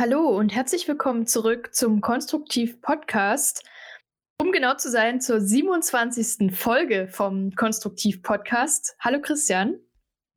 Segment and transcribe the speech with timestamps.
[0.00, 3.64] Hallo und herzlich willkommen zurück zum Konstruktiv Podcast.
[4.40, 6.56] Um genau zu sein, zur 27.
[6.56, 8.94] Folge vom Konstruktiv Podcast.
[9.00, 9.80] Hallo Christian.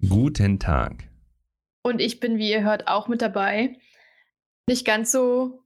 [0.10, 1.08] Guten Tag.
[1.84, 3.78] Und ich bin, wie ihr hört, auch mit dabei.
[4.68, 5.64] Nicht ganz so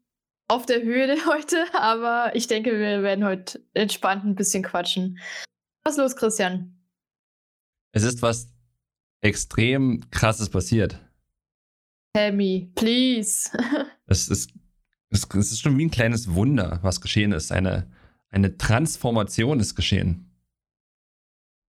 [0.50, 5.20] auf der Höhe heute, aber ich denke, wir werden heute entspannt ein bisschen quatschen.
[5.86, 6.86] Was ist los, Christian?
[7.94, 8.52] Es ist was
[9.22, 11.00] extrem krasses passiert.
[12.16, 13.50] Me, please.
[14.08, 14.54] es, ist,
[15.10, 17.52] es ist schon wie ein kleines Wunder, was geschehen ist.
[17.52, 17.92] Eine,
[18.30, 20.32] eine Transformation ist geschehen.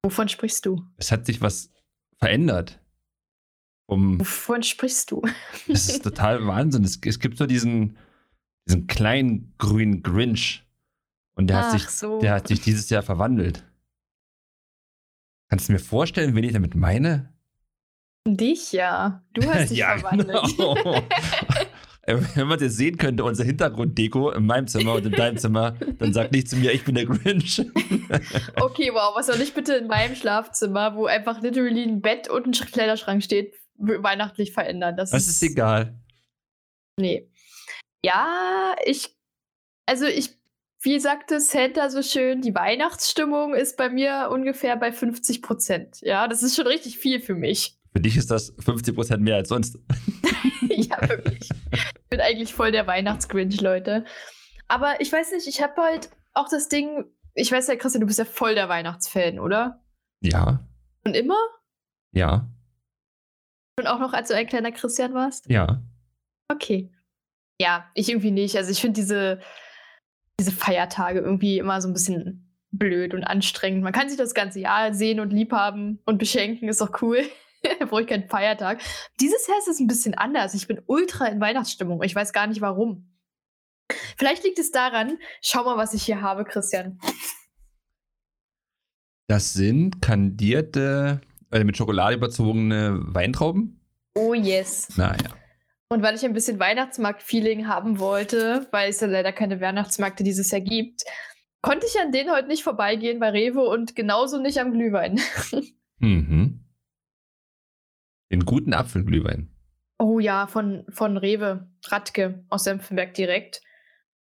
[0.05, 0.87] Wovon sprichst du?
[0.99, 1.73] Es hat sich was
[2.19, 2.81] verändert.
[3.87, 5.23] Um, Wovon sprichst du?
[5.67, 6.85] das ist total Wahnsinn.
[6.85, 7.99] Es, es gibt so diesen,
[8.69, 10.65] diesen kleinen grünen Grinch.
[11.35, 12.21] Und der hat, sich, so.
[12.21, 13.65] der hat sich dieses Jahr verwandelt.
[15.49, 17.36] Kannst du mir vorstellen, wen ich damit meine?
[18.27, 19.23] Dich ja.
[19.35, 20.57] Du hast dich ja, verwandelt.
[20.57, 21.03] Genau.
[22.07, 26.13] Wenn man das sehen könnte, unser Hintergrunddeko in meinem Zimmer und in deinem Zimmer, dann
[26.13, 27.59] sag nicht zu mir, ich bin der Grinch.
[28.61, 32.47] okay, wow, was soll ich bitte in meinem Schlafzimmer, wo einfach literally ein Bett und
[32.47, 34.97] ein Kleiderschrank steht, weihnachtlich verändern?
[34.97, 35.99] Das, das ist, ist egal.
[36.97, 37.29] Nee.
[38.05, 39.17] Ja, ich,
[39.87, 40.31] also ich,
[40.83, 45.99] wie sagte Santa so schön, die Weihnachtsstimmung ist bei mir ungefähr bei 50 Prozent.
[46.03, 47.76] Ja, das ist schon richtig viel für mich.
[47.97, 49.79] Für dich ist das 50% mehr als sonst.
[50.69, 51.49] ja, wirklich.
[51.73, 54.05] Ich bin eigentlich voll der Weihnachtsgrinch, Leute.
[54.69, 58.07] Aber ich weiß nicht, ich habe halt auch das Ding, ich weiß ja, Christian, du
[58.07, 59.83] bist ja voll der Weihnachtsfan, oder?
[60.21, 60.63] Ja.
[61.07, 61.39] Und immer?
[62.13, 62.51] Ja.
[63.79, 65.49] Und auch noch, als du ein kleiner Christian warst?
[65.49, 65.83] Ja.
[66.53, 66.93] Okay.
[67.59, 68.59] Ja, ich irgendwie nicht.
[68.59, 69.41] Also ich finde diese,
[70.39, 73.83] diese Feiertage irgendwie immer so ein bisschen blöd und anstrengend.
[73.83, 77.25] Man kann sich das ganze Jahr sehen und lieb haben und beschenken, ist doch cool.
[77.89, 78.81] brauche ich keinen Feiertag.
[79.21, 80.55] Dieses Jahr ist es ein bisschen anders.
[80.55, 82.03] Ich bin ultra in Weihnachtsstimmung.
[82.03, 83.13] Ich weiß gar nicht warum.
[84.17, 86.99] Vielleicht liegt es daran, schau mal, was ich hier habe, Christian.
[89.29, 91.21] Das sind kandierte,
[91.51, 93.81] äh, mit Schokolade überzogene Weintrauben?
[94.15, 94.97] Oh yes.
[94.97, 95.31] Naja.
[95.89, 100.51] Und weil ich ein bisschen Weihnachtsmarkt-Feeling haben wollte, weil es ja leider keine Weihnachtsmärkte dieses
[100.51, 101.05] Jahr gibt,
[101.63, 105.21] konnte ich an denen heute nicht vorbeigehen bei Rewe und genauso nicht am Glühwein.
[105.99, 106.46] mhm.
[108.31, 109.51] Den guten Apfelglühwein.
[109.99, 113.63] Oh ja, von, von Rewe, Radke aus Senfenberg direkt.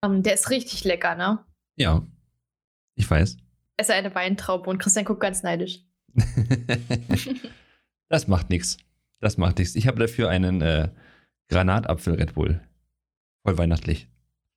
[0.04, 1.46] Um, ähm, der ist richtig lecker, ne?
[1.76, 2.06] Ja,
[2.96, 3.38] ich weiß.
[3.78, 5.86] Es ist eine Weintraube und Christian guckt ganz neidisch.
[8.10, 8.78] das macht nichts.
[9.20, 9.76] Das macht nichts.
[9.76, 10.90] Ich habe dafür einen äh,
[11.50, 12.62] Granatapfel Red Bull.
[13.44, 14.08] Voll weihnachtlich.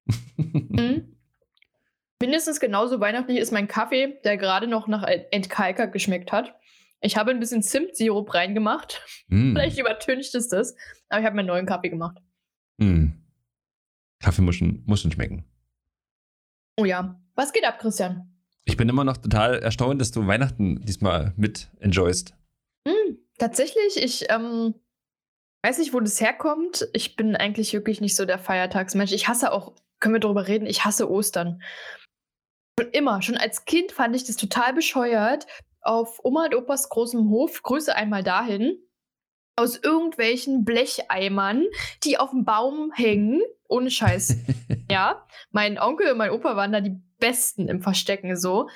[0.37, 1.17] mhm.
[2.21, 6.55] Mindestens genauso weihnachtlich ist mein Kaffee, der gerade noch nach Entkalker geschmeckt hat.
[7.05, 9.03] Ich habe ein bisschen Zimtsirup reingemacht.
[9.29, 9.53] Mm.
[9.53, 10.75] Vielleicht übertüncht es das.
[11.11, 12.17] Aber ich habe mir einen neuen Kaffee gemacht.
[12.79, 13.09] Mm.
[14.21, 15.45] Kaffee muss schon, muss schon schmecken.
[16.79, 17.21] Oh ja.
[17.35, 18.33] Was geht ab, Christian?
[18.65, 22.35] Ich bin immer noch total erstaunt, dass du Weihnachten diesmal mit enjoyst.
[22.87, 24.75] Mm, tatsächlich, ich ähm,
[25.63, 26.89] weiß nicht, wo das herkommt.
[26.95, 29.13] Ich bin eigentlich wirklich nicht so der Feiertagsmensch.
[29.13, 31.63] Ich hasse auch, können wir darüber reden, ich hasse Ostern.
[32.81, 35.47] Schon immer, schon als Kind fand ich das total bescheuert,
[35.85, 38.79] auf Oma und Opas großem Hof, Grüße einmal dahin,
[39.57, 41.65] aus irgendwelchen Blecheimern,
[42.03, 44.37] die auf dem Baum hängen, ohne Scheiß.
[44.91, 48.69] ja, mein Onkel und mein Opa waren da die Besten im Verstecken so,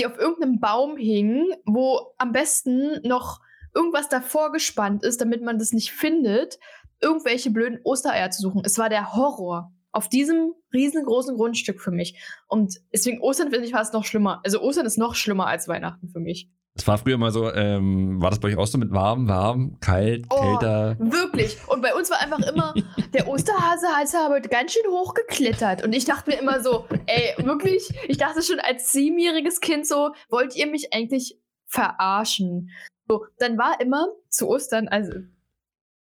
[0.00, 3.40] die auf irgendeinem Baum hingen, wo am besten noch
[3.74, 6.58] irgendwas davor gespannt ist, damit man das nicht findet,
[7.00, 8.62] irgendwelche blöden Ostereier zu suchen.
[8.64, 12.20] Es war der Horror auf diesem riesengroßen Grundstück für mich.
[12.48, 14.40] Und deswegen Ostern finde ich fast noch schlimmer.
[14.44, 16.50] Also Ostern ist noch schlimmer als Weihnachten für mich.
[16.74, 19.78] Es war früher mal so, ähm, war das bei euch auch so mit warm, warm,
[19.80, 20.96] kalt, oh, kälter?
[20.98, 21.58] Wirklich.
[21.68, 22.72] Und bei uns war einfach immer,
[23.12, 25.84] der Osterhase hat aber ganz schön hochgeklettert.
[25.84, 30.12] Und ich dachte mir immer so, ey, wirklich, ich dachte schon als siebenjähriges Kind so,
[30.30, 32.70] wollt ihr mich eigentlich verarschen?
[33.06, 35.12] So, dann war immer zu Ostern, also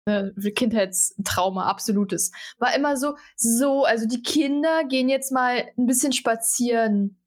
[0.06, 2.32] äh, Kindheitstrauma, absolutes.
[2.59, 7.20] War immer so, so, also die Kinder gehen jetzt mal ein bisschen spazieren.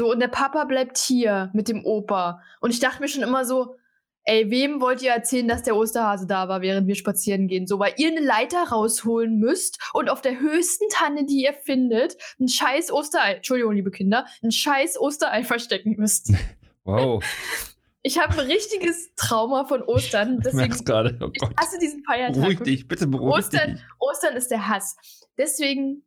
[0.00, 2.42] So, und der Papa bleibt hier mit dem Opa.
[2.60, 3.76] Und ich dachte mir schon immer so,
[4.24, 7.66] ey, wem wollt ihr erzählen, dass der Osterhase da war, während wir spazieren gehen?
[7.66, 12.16] So, weil ihr eine Leiter rausholen müsst und auf der höchsten Tanne, die ihr findet,
[12.38, 16.32] ein scheiß Osterei, Entschuldigung, liebe Kinder, ein scheiß Osterei verstecken müsst.
[16.88, 17.20] Wow.
[18.06, 20.38] Ich habe ein richtiges Trauma von Ostern.
[20.38, 21.18] Deswegen, ich gerade.
[21.20, 21.50] Oh Gott.
[21.50, 22.40] Ich hasse diesen Feiertag.
[22.40, 23.82] Beruhig dich, bitte beruhig Ostern, dich.
[23.98, 24.94] Ostern ist der Hass.
[25.36, 26.04] Deswegen,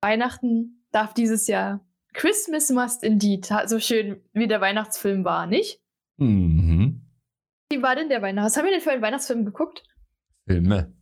[0.00, 3.46] Weihnachten darf dieses Jahr Christmas must indeed.
[3.66, 5.82] So schön wie der Weihnachtsfilm war, nicht?
[6.16, 7.06] Mhm.
[7.70, 8.52] Wie war denn der Weihnachts?
[8.52, 9.82] Was haben wir denn für einen Weihnachtsfilm geguckt?
[10.46, 10.94] Filme.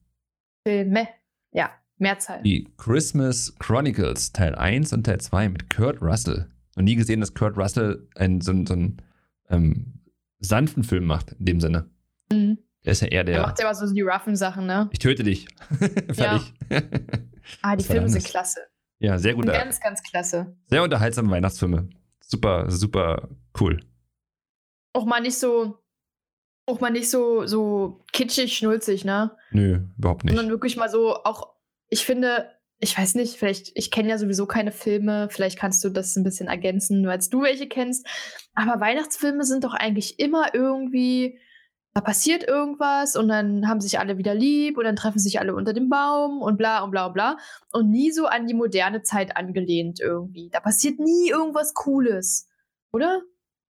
[0.67, 1.07] Filme.
[1.53, 1.71] Ja.
[1.99, 2.43] Mehrzahl.
[2.43, 6.51] Die Christmas Chronicles Teil 1 und Teil 2 mit Kurt Russell.
[6.75, 9.01] Noch nie gesehen, dass Kurt Russell einen, so, so einen
[9.49, 9.96] ähm,
[10.39, 11.91] sanften Film macht, in dem Sinne.
[12.31, 12.59] Mhm.
[12.85, 13.43] Der ist ja eher Der der.
[13.47, 14.89] macht ja immer so die roughen Sachen, ne?
[14.93, 15.49] Ich töte dich.
[16.13, 16.55] Fertig.
[17.63, 18.61] Ah, die Filme sind klasse.
[18.99, 19.47] ja, sehr gut.
[19.47, 20.57] ganz, ganz klasse.
[20.67, 21.89] Sehr unterhaltsame Weihnachtsfilme.
[22.21, 23.29] Super, super
[23.61, 23.81] cool.
[24.93, 25.79] Auch mal nicht so,
[26.67, 29.37] auch mal nicht so, so kitschig, schnulzig, ne?
[29.51, 30.35] Nö, überhaupt nicht.
[30.37, 31.55] Sondern wirklich mal so auch,
[31.89, 35.89] ich finde, ich weiß nicht, vielleicht, ich kenne ja sowieso keine Filme, vielleicht kannst du
[35.89, 38.07] das ein bisschen ergänzen, nur als du welche kennst.
[38.55, 41.39] Aber Weihnachtsfilme sind doch eigentlich immer irgendwie,
[41.95, 45.55] da passiert irgendwas und dann haben sich alle wieder lieb und dann treffen sich alle
[45.55, 47.39] unter dem Baum und bla und bla und bla.
[47.73, 50.51] Und nie so an die moderne Zeit angelehnt irgendwie.
[50.51, 52.49] Da passiert nie irgendwas Cooles.
[52.93, 53.23] Oder?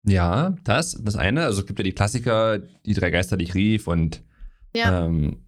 [0.03, 1.43] Ja, das, das eine.
[1.45, 4.23] Also es gibt ja die Klassiker, die drei Geister, die ich rief und
[4.75, 5.05] Ja.
[5.05, 5.43] ähm,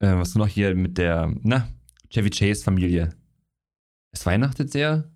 [0.00, 1.68] äh, was du noch hier mit der, na,
[2.14, 3.10] Chevy Chase Familie.
[4.12, 5.10] Es weihnachtet sehr.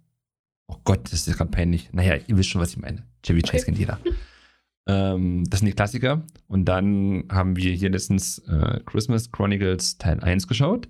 [0.66, 1.90] Oh Gott, das ist gerade peinlich.
[1.92, 3.04] Naja, ihr wisst schon, was ich meine.
[3.24, 3.64] Chevy Chase Okay.
[3.66, 3.98] kennt jeder.
[4.88, 6.24] ähm, das sind die Klassiker.
[6.46, 10.88] Und dann haben wir hier letztens äh, Christmas Chronicles Teil 1 geschaut.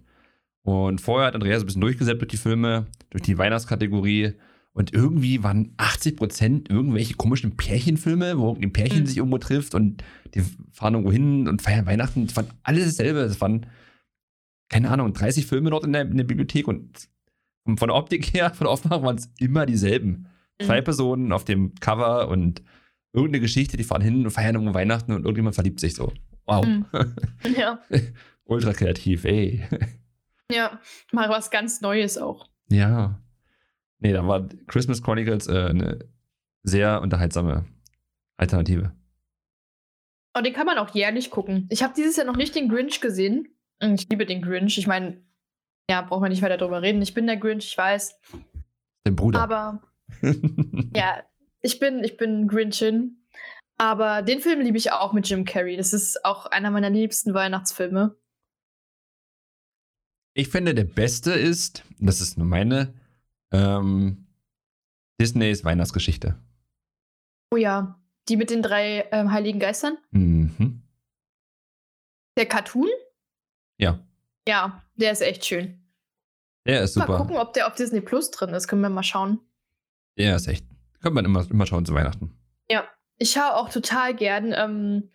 [0.63, 4.33] Und vorher hat Andreas ein bisschen durchgesetzt durch die Filme, durch die Weihnachtskategorie.
[4.73, 9.07] Und irgendwie waren 80% irgendwelche komischen Pärchenfilme, wo ein Pärchen Mhm.
[9.07, 12.25] sich irgendwo trifft und die fahren irgendwo hin und feiern Weihnachten.
[12.25, 13.21] Es waren alles dasselbe.
[13.21, 13.67] Es waren,
[14.69, 17.09] keine Ahnung, 30 Filme dort in der, in der Bibliothek und
[17.65, 20.29] von der Optik her, von der Aufmachung waren es immer dieselben.
[20.63, 20.85] Zwei Mhm.
[20.85, 22.63] Personen auf dem Cover und
[23.13, 26.13] irgendeine Geschichte, die fahren hin und feiern irgendwo Weihnachten und irgendjemand verliebt sich so.
[26.47, 26.67] Wow.
[26.67, 26.87] Mhm.
[27.57, 27.81] Ja.
[28.45, 29.65] Ultra kreativ, ey.
[30.51, 30.81] Ja.
[31.13, 32.49] Mal was ganz Neues auch.
[32.71, 33.21] Ja.
[33.99, 35.99] Nee, da war Christmas Chronicles äh, eine
[36.63, 37.67] sehr unterhaltsame
[38.37, 38.93] Alternative.
[40.37, 41.67] Und den kann man auch jährlich gucken.
[41.71, 43.49] Ich habe dieses Jahr noch nicht den Grinch gesehen.
[43.81, 44.79] Ich liebe den Grinch.
[44.79, 45.23] Ich meine,
[45.91, 47.03] ja, braucht man nicht weiter drüber reden.
[47.03, 48.19] Ich bin der Grinch, ich weiß.
[49.05, 49.41] Dein Bruder.
[49.41, 49.83] Aber
[50.95, 51.23] ja,
[51.61, 53.25] ich bin, ich bin Grinchin.
[53.79, 55.77] Aber den Film liebe ich auch mit Jim Carrey.
[55.77, 58.17] Das ist auch einer meiner liebsten Weihnachtsfilme.
[60.35, 62.95] Ich finde, der beste ist, das ist nur meine,
[63.53, 64.27] ähm,
[65.21, 66.41] Disneys Weihnachtsgeschichte.
[67.51, 69.99] Oh ja, die mit den drei ähm, heiligen Geistern.
[70.11, 70.83] Mhm.
[72.37, 72.89] Der Cartoon?
[73.79, 73.99] Ja,
[74.49, 75.81] Ja, der ist echt schön.
[76.67, 77.19] der ist Mal super.
[77.19, 78.69] gucken, ob der auf Disney Plus drin ist.
[78.69, 79.41] Können wir mal schauen.
[80.19, 80.67] Der ist echt.
[81.01, 82.35] Könnte man immer, immer schauen zu Weihnachten.
[83.21, 85.11] Ich schaue auch total gern ähm,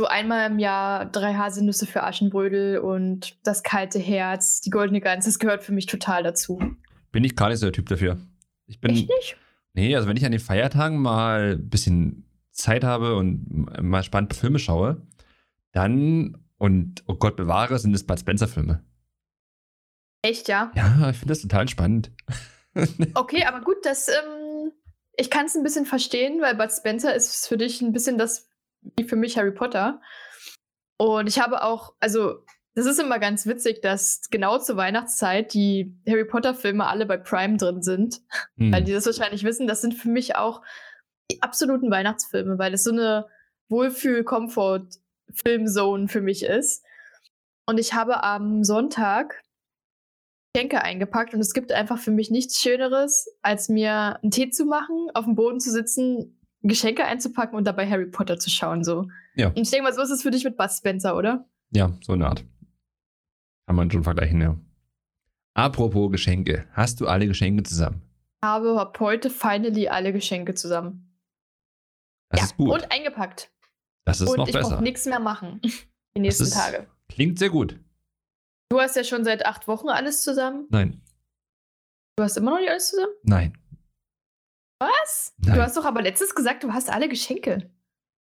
[0.00, 5.24] so einmal im Jahr drei Haselnüsse für Aschenbrödel und das kalte Herz, die goldene Gans.
[5.24, 6.58] Das gehört für mich total dazu.
[7.12, 8.18] Bin ich gar nicht so der Typ dafür.
[8.66, 8.90] Ich bin.
[8.90, 9.36] Echt nicht?
[9.74, 13.46] Nee, also wenn ich an den Feiertagen mal ein bisschen Zeit habe und
[13.80, 15.06] mal spannende Filme schaue,
[15.70, 18.84] dann, und oh Gott bewahre, sind es Bud Spencer-Filme.
[20.22, 20.72] Echt, ja?
[20.74, 22.10] Ja, ich finde das total spannend.
[23.14, 24.72] Okay, aber gut, das, ähm,
[25.16, 28.48] ich kann es ein bisschen verstehen, weil Bud Spencer ist für dich ein bisschen das,
[28.96, 30.00] wie für mich Harry Potter.
[30.96, 35.96] Und ich habe auch, also, das ist immer ganz witzig, dass genau zur Weihnachtszeit die
[36.04, 38.20] Harry Potter-Filme alle bei Prime drin sind.
[38.58, 38.72] Hm.
[38.72, 40.62] weil die das wahrscheinlich wissen, das sind für mich auch
[41.30, 43.26] die absoluten Weihnachtsfilme, weil es so eine
[45.28, 46.84] Wohlfühl-Comfort-Filmzone für mich ist.
[47.66, 49.42] Und ich habe am Sonntag
[50.52, 54.66] Geschenke eingepackt und es gibt einfach für mich nichts Schöneres, als mir einen Tee zu
[54.66, 58.84] machen, auf dem Boden zu sitzen, Geschenke einzupacken und dabei Harry Potter zu schauen.
[58.84, 59.08] So.
[59.34, 59.48] Ja.
[59.48, 61.48] Und ich denke mal, so ist es für dich mit Bud Spencer, oder?
[61.70, 62.44] Ja, so eine Art.
[63.66, 64.56] Kann man schon vergleichen, ja.
[65.54, 66.66] Apropos Geschenke.
[66.72, 68.02] Hast du alle Geschenke zusammen?
[68.42, 71.18] Ich habe ab heute finally alle Geschenke zusammen.
[72.30, 72.70] Das ja, ist gut.
[72.70, 73.53] und eingepackt.
[74.04, 74.70] Das ist und noch ich besser.
[74.70, 75.60] brauche nichts mehr machen
[76.16, 76.86] die nächsten ist- Tage.
[77.08, 77.78] Klingt sehr gut.
[78.70, 80.66] Du hast ja schon seit acht Wochen alles zusammen.
[80.70, 81.00] Nein,
[82.16, 83.12] Du hast immer noch nicht alles zusammen?
[83.24, 83.58] nein.
[84.80, 85.34] Was?
[85.38, 85.54] Nein.
[85.56, 87.70] Du hast doch aber letztens gesagt, du hast alle Geschenke.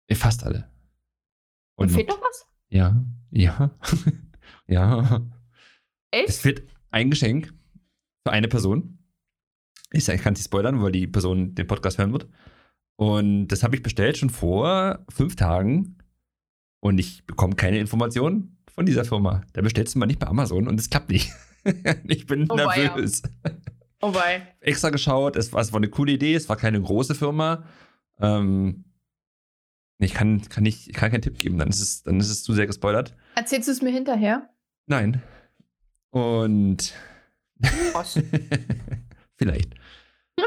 [0.09, 0.71] Eh, Fast alle.
[1.79, 2.47] Und Und fehlt noch was?
[2.69, 3.77] Ja, ja,
[4.67, 5.27] ja.
[6.11, 6.39] Es Echt?
[6.41, 7.53] fehlt ein Geschenk
[8.27, 8.99] für eine Person.
[9.93, 12.29] Ich, ich kann es nicht spoilern, weil die Person den Podcast hören wird.
[12.97, 15.99] Und das habe ich bestellt schon vor fünf Tagen.
[16.81, 19.43] Und ich bekomme keine Informationen von dieser Firma.
[19.53, 21.31] Da bestellst du mal nicht bei Amazon und es klappt nicht.
[22.09, 23.23] ich bin Oh, nervös.
[24.01, 24.47] Oh wei.
[24.61, 27.65] Extra geschaut, es war, es war eine coole Idee, es war keine große Firma.
[28.21, 28.85] Ähm,
[29.99, 32.43] ich kann, kann, nicht, ich kann keinen Tipp geben, dann ist, es, dann ist es
[32.43, 33.15] zu sehr gespoilert.
[33.35, 34.49] Erzählst du es mir hinterher?
[34.87, 35.23] Nein.
[36.11, 36.95] Und
[39.37, 39.75] vielleicht.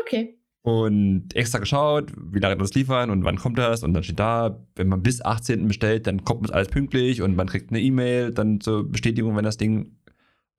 [0.02, 0.39] Okay.
[0.62, 3.84] Und extra geschaut, wie lange das liefern und wann kommt das.
[3.84, 5.68] Und dann steht da, wenn man bis 18.
[5.68, 9.46] bestellt, dann kommt das alles pünktlich und man kriegt eine E-Mail dann zur Bestätigung, wenn
[9.46, 9.96] das Ding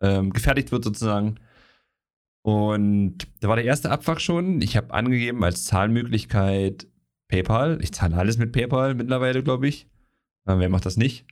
[0.01, 1.37] ähm, gefertigt wird sozusagen.
[2.43, 4.63] Und da war der erste Abfuck schon.
[4.63, 6.87] Ich habe angegeben als Zahlmöglichkeit
[7.29, 7.79] PayPal.
[7.83, 9.87] Ich zahle alles mit PayPal mittlerweile, glaube ich.
[10.47, 11.27] Äh, wer macht das nicht?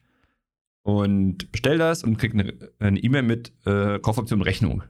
[0.83, 2.33] Und bestell das und krieg
[2.79, 4.83] eine E-Mail mit äh, Kaufoption Rechnung.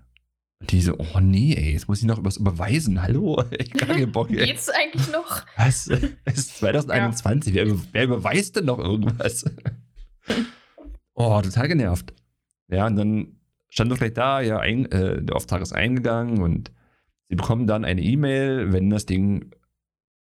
[0.60, 3.02] Und die so, oh nee, ey, jetzt muss ich noch was überweisen.
[3.02, 4.30] Hallo, ich gar keinen Bock.
[4.30, 4.46] Ey.
[4.46, 5.44] Geht's eigentlich noch?
[5.56, 5.88] Was?
[6.24, 7.54] Es ist 2021.
[7.54, 7.66] Ja.
[7.66, 9.44] Wer, wer überweist denn noch irgendwas?
[11.14, 12.12] oh, total genervt.
[12.68, 13.36] Ja, und dann
[13.68, 16.72] stand doch gleich da, ja, ein, äh, der Auftrag ist eingegangen und
[17.28, 19.54] sie bekommen dann eine E-Mail, wenn das Ding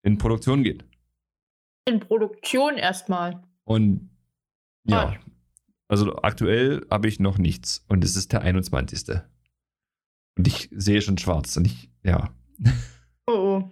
[0.02, 0.84] in Produktion geht.
[1.86, 3.44] In Produktion erstmal.
[3.66, 4.10] Und
[4.86, 5.20] ja, ah.
[5.88, 9.22] also aktuell habe ich noch nichts und es ist der 21.
[10.38, 12.34] Und ich sehe schon schwarz und ich, ja.
[13.28, 13.72] Oh oh.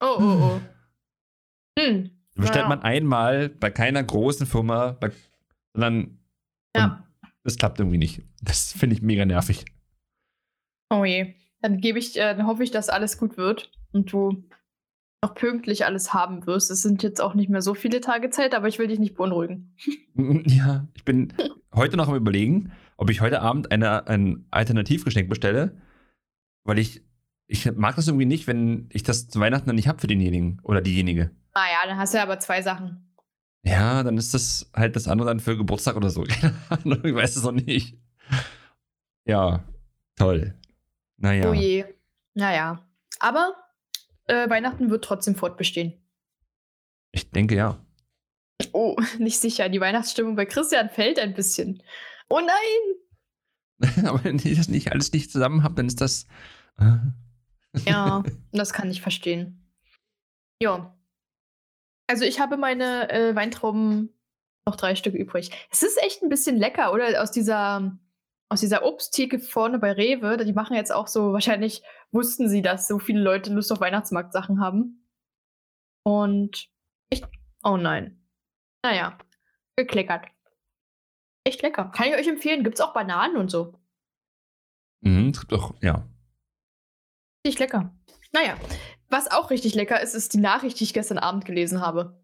[0.00, 0.60] Oh oh oh.
[1.76, 2.10] Hm.
[2.36, 2.68] Bestellt ja.
[2.68, 5.10] man einmal bei keiner großen Firma, bei,
[5.72, 6.18] sondern
[6.76, 7.04] ja.
[7.42, 8.22] das klappt irgendwie nicht.
[8.42, 9.64] Das finde ich mega nervig.
[10.90, 11.34] Oh je.
[11.60, 14.44] Dann gebe ich, äh, dann hoffe ich, dass alles gut wird und du
[15.24, 16.70] noch pünktlich alles haben wirst.
[16.70, 19.14] Es sind jetzt auch nicht mehr so viele Tage Zeit, aber ich will dich nicht
[19.14, 19.76] beunruhigen.
[20.46, 21.32] Ja, ich bin
[21.74, 25.80] heute noch am überlegen, ob ich heute Abend eine, ein Alternativgeschenk bestelle,
[26.64, 27.02] weil ich,
[27.46, 30.60] ich mag das irgendwie nicht, wenn ich das zu Weihnachten dann nicht habe für denjenigen
[30.62, 31.30] oder diejenige.
[31.52, 33.14] Ah ja, dann hast du ja aber zwei Sachen.
[33.62, 36.22] Ja, dann ist das halt das andere dann für Geburtstag oder so.
[36.28, 37.98] Keine Ahnung, ich weiß es noch nicht.
[39.24, 39.64] Ja,
[40.16, 40.54] toll.
[41.16, 41.50] Naja.
[41.50, 41.84] Oh je.
[42.34, 42.86] Naja.
[43.20, 43.54] Aber
[44.26, 45.94] äh, Weihnachten wird trotzdem fortbestehen.
[47.12, 47.78] Ich denke ja.
[48.72, 49.68] Oh, nicht sicher.
[49.68, 51.82] Die Weihnachtsstimmung bei Christian fällt ein bisschen.
[52.28, 53.04] Oh nein!
[54.06, 56.26] Aber wenn ihr das nicht alles nicht zusammen habt, dann ist das.
[56.78, 56.96] Äh.
[57.86, 59.70] ja, das kann ich verstehen.
[60.60, 60.96] Ja.
[62.06, 64.10] Also ich habe meine äh, Weintrauben
[64.66, 65.50] noch drei Stück übrig.
[65.70, 67.22] Es ist echt ein bisschen lecker, oder?
[67.22, 67.98] Aus dieser,
[68.48, 72.88] aus dieser Obsttheke vorne bei Rewe, die machen jetzt auch so, wahrscheinlich wussten sie, dass
[72.88, 75.06] so viele Leute Lust auf Weihnachtsmarktsachen haben.
[76.02, 76.68] Und
[77.10, 77.22] ich.
[77.62, 78.22] Oh nein.
[78.82, 79.18] Naja,
[79.76, 80.26] gekleckert.
[81.44, 81.90] Echt lecker.
[81.94, 82.64] Kann ich euch empfehlen.
[82.64, 83.74] Gibt es auch Bananen und so.
[85.02, 86.08] Mhm, es gibt auch, ja.
[87.46, 87.94] Richtig lecker.
[88.32, 88.56] Naja,
[89.10, 92.18] was auch richtig lecker ist, ist die Nachricht, die ich gestern Abend gelesen habe.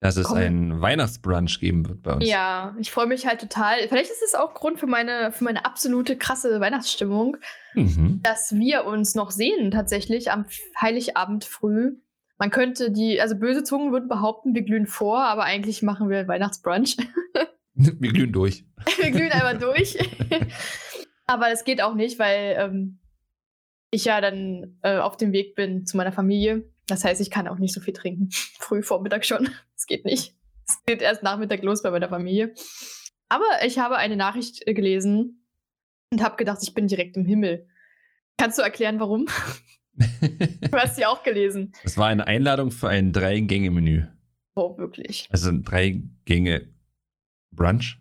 [0.00, 0.38] Dass es Komm.
[0.38, 2.26] einen Weihnachtsbrunch geben wird bei uns.
[2.26, 3.86] Ja, ich freue mich halt total.
[3.86, 7.36] Vielleicht ist es auch Grund für meine, für meine absolute krasse Weihnachtsstimmung,
[7.74, 8.20] mhm.
[8.22, 10.46] dass wir uns noch sehen tatsächlich am
[10.80, 11.98] Heiligabend früh
[12.42, 16.26] man könnte die, also böse Zungen würden behaupten, wir glühen vor, aber eigentlich machen wir
[16.26, 16.96] Weihnachtsbrunch.
[17.74, 18.64] wir glühen durch.
[18.98, 19.96] wir glühen einmal durch.
[21.26, 22.98] aber es geht auch nicht, weil ähm,
[23.92, 26.68] ich ja dann äh, auf dem Weg bin zu meiner Familie.
[26.88, 28.30] Das heißt, ich kann auch nicht so viel trinken.
[28.58, 29.48] Früh Vormittag schon.
[29.76, 30.34] Es geht nicht.
[30.66, 32.54] Es geht erst Nachmittag los bei meiner Familie.
[33.28, 35.46] Aber ich habe eine Nachricht äh, gelesen
[36.10, 37.68] und habe gedacht, ich bin direkt im Himmel.
[38.36, 39.28] Kannst du erklären, warum?
[39.94, 41.72] Du hast sie auch gelesen.
[41.82, 44.06] Das war eine Einladung für ein Drei-Gänge-Menü.
[44.54, 45.28] Oh, wirklich.
[45.30, 47.98] Also ein Drei-Gänge-Brunch.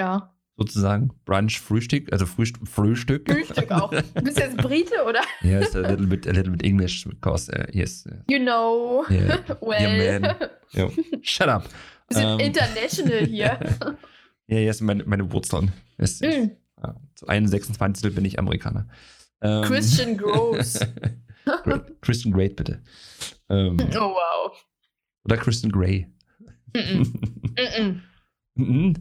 [0.00, 0.34] Ja.
[0.56, 1.10] Sozusagen.
[1.24, 2.68] Brunch, Frühstück, also Frühstück.
[2.68, 3.90] Frühstück, Frühstück auch.
[3.90, 5.22] Du bist jetzt Brite, oder?
[5.42, 8.06] Yes, a little bit, a little bit English, because, uh, yes.
[8.28, 9.04] You know.
[9.10, 9.80] Yeah, well.
[9.80, 10.36] Yeah.
[10.72, 11.68] Yo, shut up.
[12.08, 13.58] Wir sind um, international hier.
[14.46, 15.72] ja, yes, meine, meine Wurzeln.
[15.98, 16.46] Yes, yes.
[16.46, 16.50] Mm.
[16.82, 18.86] Ja, zu 1,26 bin ich Amerikaner.
[19.42, 20.78] Ähm, Christian Gross.
[22.00, 22.82] Christian Great, bitte.
[23.48, 24.66] Ähm, oh, wow.
[25.24, 26.06] Oder Christian Grey.
[26.74, 27.02] Mm
[27.56, 28.00] -mm.
[28.54, 28.94] Mm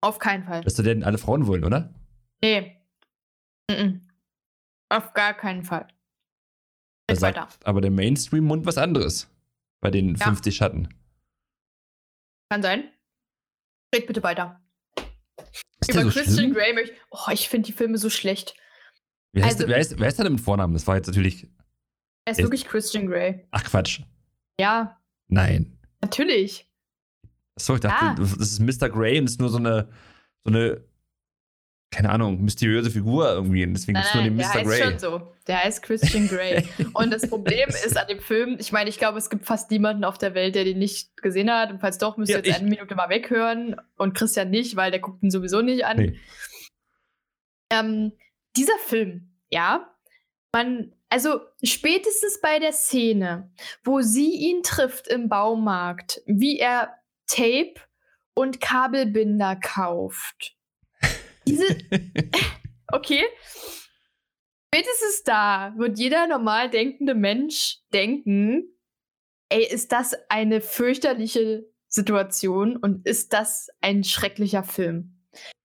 [0.00, 0.62] Auf keinen Fall.
[0.62, 1.94] Dass du denn alle Frauen wollen, oder?
[2.42, 2.76] Nee.
[4.90, 5.88] Auf gar keinen Fall.
[7.06, 9.30] Da sagt aber der Mainstream-Mund was anderes.
[9.80, 10.24] Bei den ja.
[10.24, 10.88] 50 Schatten.
[12.50, 12.90] Kann sein.
[13.94, 14.60] Red bitte weiter.
[15.80, 16.96] Ist Über so Christian Grey möchte.
[17.10, 18.54] Oh, ich finde die Filme so schlecht.
[19.34, 20.74] Wie heißt, also, wer, ist, wer ist denn mit Vornamen?
[20.74, 21.48] Das war jetzt natürlich.
[22.24, 23.44] Er ist wirklich Christian Grey.
[23.50, 24.00] Ach Quatsch.
[24.58, 24.96] Ja.
[25.26, 25.76] Nein.
[26.00, 26.70] Natürlich.
[27.56, 28.14] Achso, ich dachte, ah.
[28.14, 28.88] das ist Mr.
[28.88, 29.88] Grey und ist nur so eine,
[30.44, 30.84] so eine,
[31.90, 33.64] keine Ahnung, mysteriöse Figur irgendwie.
[33.64, 34.52] Und deswegen ist nur den Mr.
[34.52, 35.32] Der heißt schon so.
[35.48, 36.64] Der heißt Christian Grey.
[36.94, 40.04] und das Problem ist an dem Film, ich meine, ich glaube, es gibt fast niemanden
[40.04, 41.72] auf der Welt, der den nicht gesehen hat.
[41.72, 43.74] Und falls doch, müsst ihr ja, jetzt eine Minute mal weghören.
[43.96, 45.96] Und Christian nicht, weil der guckt ihn sowieso nicht an.
[45.96, 46.20] Nee.
[47.70, 48.12] Ähm,
[48.56, 49.94] dieser Film, ja,
[50.52, 56.94] man, also spätestens bei der Szene, wo sie ihn trifft im Baumarkt, wie er
[57.26, 57.74] Tape
[58.34, 60.56] und Kabelbinder kauft.
[61.46, 61.66] Diese,
[62.92, 63.24] okay,
[64.72, 68.74] spätestens da wird jeder normal denkende Mensch denken,
[69.48, 75.14] ey, ist das eine fürchterliche Situation und ist das ein schrecklicher Film?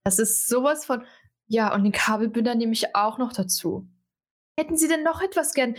[0.04, 1.04] Das ist sowas von.
[1.50, 3.88] Ja, und den Kabelbinder nehme ich auch noch dazu.
[4.56, 5.74] Hätten Sie denn noch etwas gern?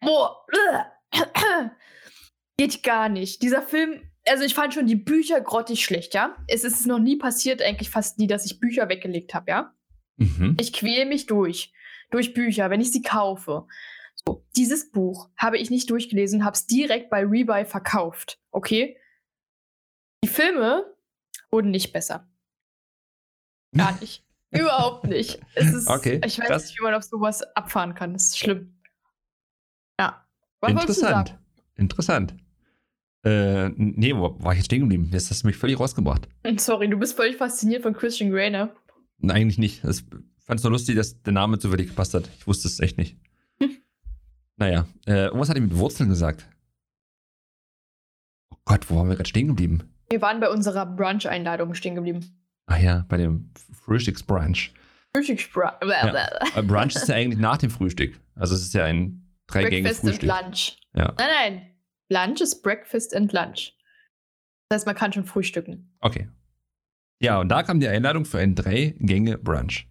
[0.00, 0.46] Boah.
[2.56, 3.42] Geht gar nicht.
[3.42, 6.36] Dieser Film, also ich fand schon die Bücher grottig schlecht, ja.
[6.48, 9.74] Es ist noch nie passiert, eigentlich fast nie, dass ich Bücher weggelegt habe, ja.
[10.16, 10.56] Mhm.
[10.58, 11.74] Ich quäle mich durch.
[12.10, 13.66] Durch Bücher, wenn ich sie kaufe.
[14.14, 18.38] So, dieses Buch habe ich nicht durchgelesen, habe es direkt bei Rebuy verkauft.
[18.52, 18.96] Okay?
[20.24, 20.96] Die Filme
[21.50, 22.26] wurden nicht besser.
[23.76, 24.24] Gar nicht.
[24.50, 25.40] Überhaupt nicht.
[25.54, 26.62] Es ist, Okay, ich weiß krass.
[26.66, 28.12] nicht, wie man auf sowas abfahren kann.
[28.14, 28.80] Das ist schlimm.
[29.98, 30.24] Ja.
[30.60, 31.28] Was wolltest du Interessant.
[31.28, 31.38] sagen?
[31.76, 32.34] Interessant.
[33.24, 35.08] Äh, nee, wo war ich jetzt stehen geblieben?
[35.12, 36.26] Jetzt hast du mich völlig rausgebracht.
[36.56, 38.74] Sorry, du bist völlig fasziniert von Christian Grey, ne?
[39.18, 39.84] Nein, eigentlich nicht.
[39.84, 40.02] Ich
[40.46, 42.28] fand es nur lustig, dass der Name zufällig gepasst hat.
[42.38, 43.18] Ich wusste es echt nicht.
[43.62, 43.76] Hm.
[44.56, 46.48] Naja, äh, irgendwas hat er mit Wurzeln gesagt.
[48.52, 49.82] Oh Gott, wo waren wir gerade stehen geblieben?
[50.08, 52.39] Wir waren bei unserer Brunch-Einladung stehen geblieben.
[52.72, 53.50] Ach ja, bei dem
[53.84, 54.72] Frühstücksbrunch.
[55.14, 55.72] Frühstücksbrunch.
[55.80, 58.18] Äh, Brunch ist ja eigentlich nach dem Frühstück.
[58.36, 60.22] Also es ist ja ein Breakfast und Drei-Gänge-Frühstück.
[60.28, 60.76] Lunch.
[60.94, 61.28] Ja, Nein,
[62.08, 62.26] nein.
[62.28, 63.72] Lunch ist Breakfast and Lunch.
[64.68, 65.96] Das heißt, man kann schon frühstücken.
[66.00, 66.28] okay.
[67.22, 69.86] Ja, und da kam die Einladung für einen Drei-Gänge-Brunch.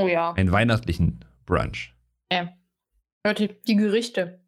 [0.00, 0.32] Oh ja.
[0.32, 1.92] Einen weihnachtlichen Brunch.
[3.26, 4.40] Leute, die Gerichte.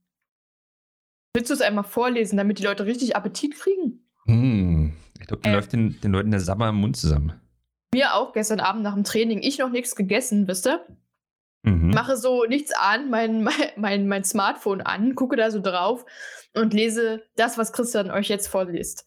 [1.34, 4.08] Willst du es einmal vorlesen, damit die Leute richtig Appetit kriegen?
[4.26, 4.94] Hm.
[5.20, 5.54] Ich glaube, da Äh.
[5.54, 7.32] läuft den, den Leuten der Sabber im Mund zusammen.
[7.94, 9.40] Mir auch gestern Abend nach dem Training.
[9.42, 10.84] Ich noch nichts gegessen, wisst ihr?
[11.64, 11.90] Mhm.
[11.90, 16.04] Mache so nichts an, mein, mein, mein, mein Smartphone an, gucke da so drauf
[16.54, 19.04] und lese das, was Christian euch jetzt vorliest.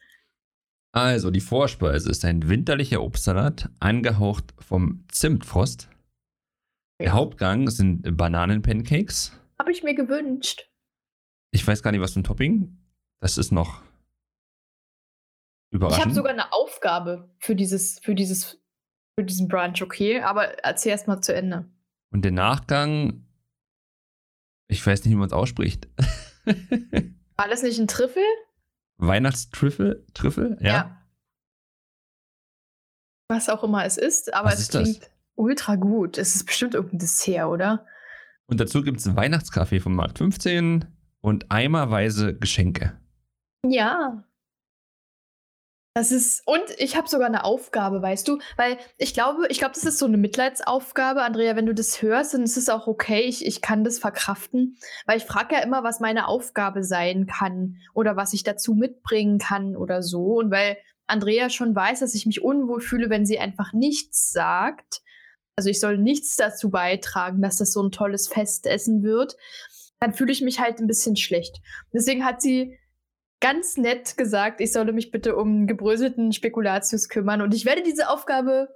[0.93, 5.89] Also, die Vorspeise ist ein winterlicher Obstsalat, angehaucht vom Zimtfrost.
[6.99, 7.13] Der Ja.
[7.13, 9.31] Hauptgang sind Bananenpancakes.
[9.57, 10.69] Habe ich mir gewünscht.
[11.51, 12.77] Ich weiß gar nicht, was für ein Topping.
[13.21, 13.81] Das ist noch
[15.69, 16.03] Ich überraschend.
[16.05, 18.60] habe sogar eine Aufgabe für dieses, für dieses,
[19.17, 20.21] für diesen Brunch, okay?
[20.21, 21.65] Aber erzähl erst mal zu Ende.
[22.11, 23.25] Und der Nachgang,
[24.67, 25.87] ich weiß nicht, wie man es ausspricht.
[27.37, 28.23] War das nicht ein Trüffel?
[28.97, 30.05] Weihnachtstrüffel?
[30.13, 30.57] Trüffel?
[30.61, 30.97] Ja.
[33.29, 34.83] Was auch immer es ist, aber Was es ist das?
[34.83, 36.17] klingt ultra gut.
[36.17, 37.85] Es ist bestimmt irgendein Dessert, oder?
[38.47, 40.85] Und dazu gibt es Weihnachtskaffee vom Markt 15
[41.21, 42.99] und eimerweise Geschenke.
[43.65, 44.23] Ja.
[45.93, 49.73] Das ist und ich habe sogar eine Aufgabe, weißt du, weil ich glaube, ich glaube,
[49.73, 53.19] das ist so eine Mitleidsaufgabe, Andrea, wenn du das hörst, dann ist es auch okay,
[53.23, 57.75] ich, ich kann das verkraften, weil ich frage ja immer, was meine Aufgabe sein kann
[57.93, 60.77] oder was ich dazu mitbringen kann oder so und weil
[61.07, 65.01] Andrea schon weiß, dass ich mich unwohl fühle, wenn sie einfach nichts sagt.
[65.57, 69.35] Also ich soll nichts dazu beitragen, dass das so ein tolles Festessen wird.
[69.99, 71.61] Dann fühle ich mich halt ein bisschen schlecht.
[71.93, 72.79] Deswegen hat sie
[73.41, 78.09] ganz nett gesagt, ich solle mich bitte um gebröselten Spekulatius kümmern und ich werde diese
[78.09, 78.69] Aufgabe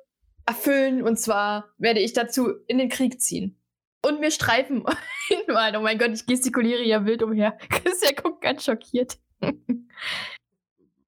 [0.45, 3.57] erfüllen und zwar werde ich dazu in den Krieg ziehen
[4.05, 4.83] und mir Streifen
[5.27, 5.77] hinmalen.
[5.77, 7.57] Oh mein Gott, ich gestikuliere ja wild umher.
[7.69, 9.17] Christian guckt ganz schockiert.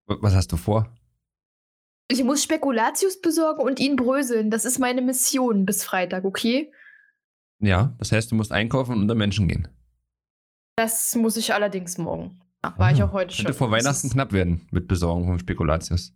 [0.06, 0.94] Was hast du vor?
[2.10, 4.50] Ich muss Spekulatius besorgen und ihn bröseln.
[4.50, 6.72] Das ist meine Mission bis Freitag, okay?
[7.60, 9.68] Ja, das heißt, du musst einkaufen und unter Menschen gehen.
[10.78, 12.40] Das muss ich allerdings morgen.
[12.64, 13.46] Ja, war ich Ah, auch heute schon.
[13.46, 16.14] Könnte vor Das Weihnachten knapp werden mit Besorgung von Spekulatius.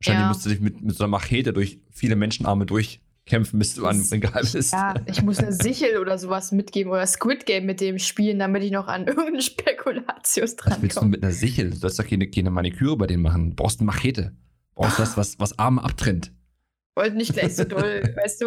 [0.00, 0.28] Wahrscheinlich Ja.
[0.28, 3.98] musst du dich mit, mit so einer Machete durch viele Menschenarme durchkämpfen, bis du an
[3.98, 4.72] Das- Regal bist.
[4.72, 8.62] Ja, ich muss eine Sichel oder sowas mitgeben oder Squid Game mit dem spielen, damit
[8.62, 11.70] ich noch an irgendeinen Spekulatius Was willst du mit einer Sichel?
[11.70, 13.50] Du sollst doch keine, keine Maniküre bei denen machen.
[13.50, 14.32] Du brauchst eine Machete.
[14.74, 16.32] Du brauchst was, was, was Arme abtrennt.
[16.96, 18.46] Wollte nicht gleich so doll, weißt du?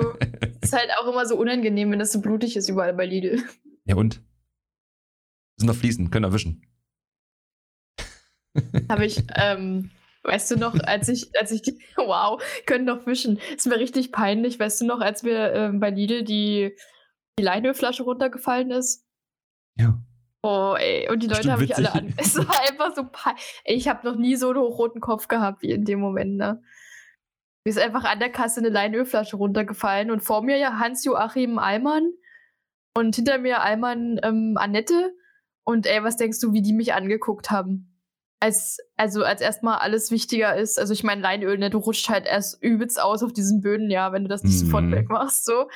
[0.62, 3.42] Ist halt auch immer so unangenehm, wenn das so blutig ist überall bei Lidl.
[3.86, 4.22] Ja und?
[5.58, 6.62] Sind noch Fliesen, können erwischen.
[8.90, 9.92] Habe ich, ähm,
[10.24, 13.40] weißt du noch, als ich, als ich die, wow, können doch wischen.
[13.56, 16.76] Ist mir richtig peinlich, weißt du noch, als wir ähm, bei Lidl die,
[17.40, 19.06] die Leinölflasche runtergefallen ist?
[19.78, 19.98] Ja.
[20.44, 22.08] Oh, ey, und die Leute Bestimmt haben mich alle an.
[22.08, 22.18] witzig.
[22.26, 23.62] Es war einfach so peinlich.
[23.64, 26.62] Ich habe noch nie so einen hochroten Kopf gehabt wie in dem Moment, ne?
[27.64, 32.12] Mir ist einfach an der Kasse eine Leinölflasche runtergefallen und vor mir ja Hans-Joachim Allmann
[32.96, 35.14] und hinter mir Allmann ähm, Annette.
[35.64, 37.91] Und ey, was denkst du, wie die mich angeguckt haben?
[38.42, 40.80] Als, also als erstmal alles wichtiger ist.
[40.80, 44.12] Also ich meine, Leinöl, ne, du rutscht halt erst übelst aus auf diesen Böden, ja,
[44.12, 44.92] wenn du das nicht sofort Mhm.
[44.94, 45.70] wegmachst, so.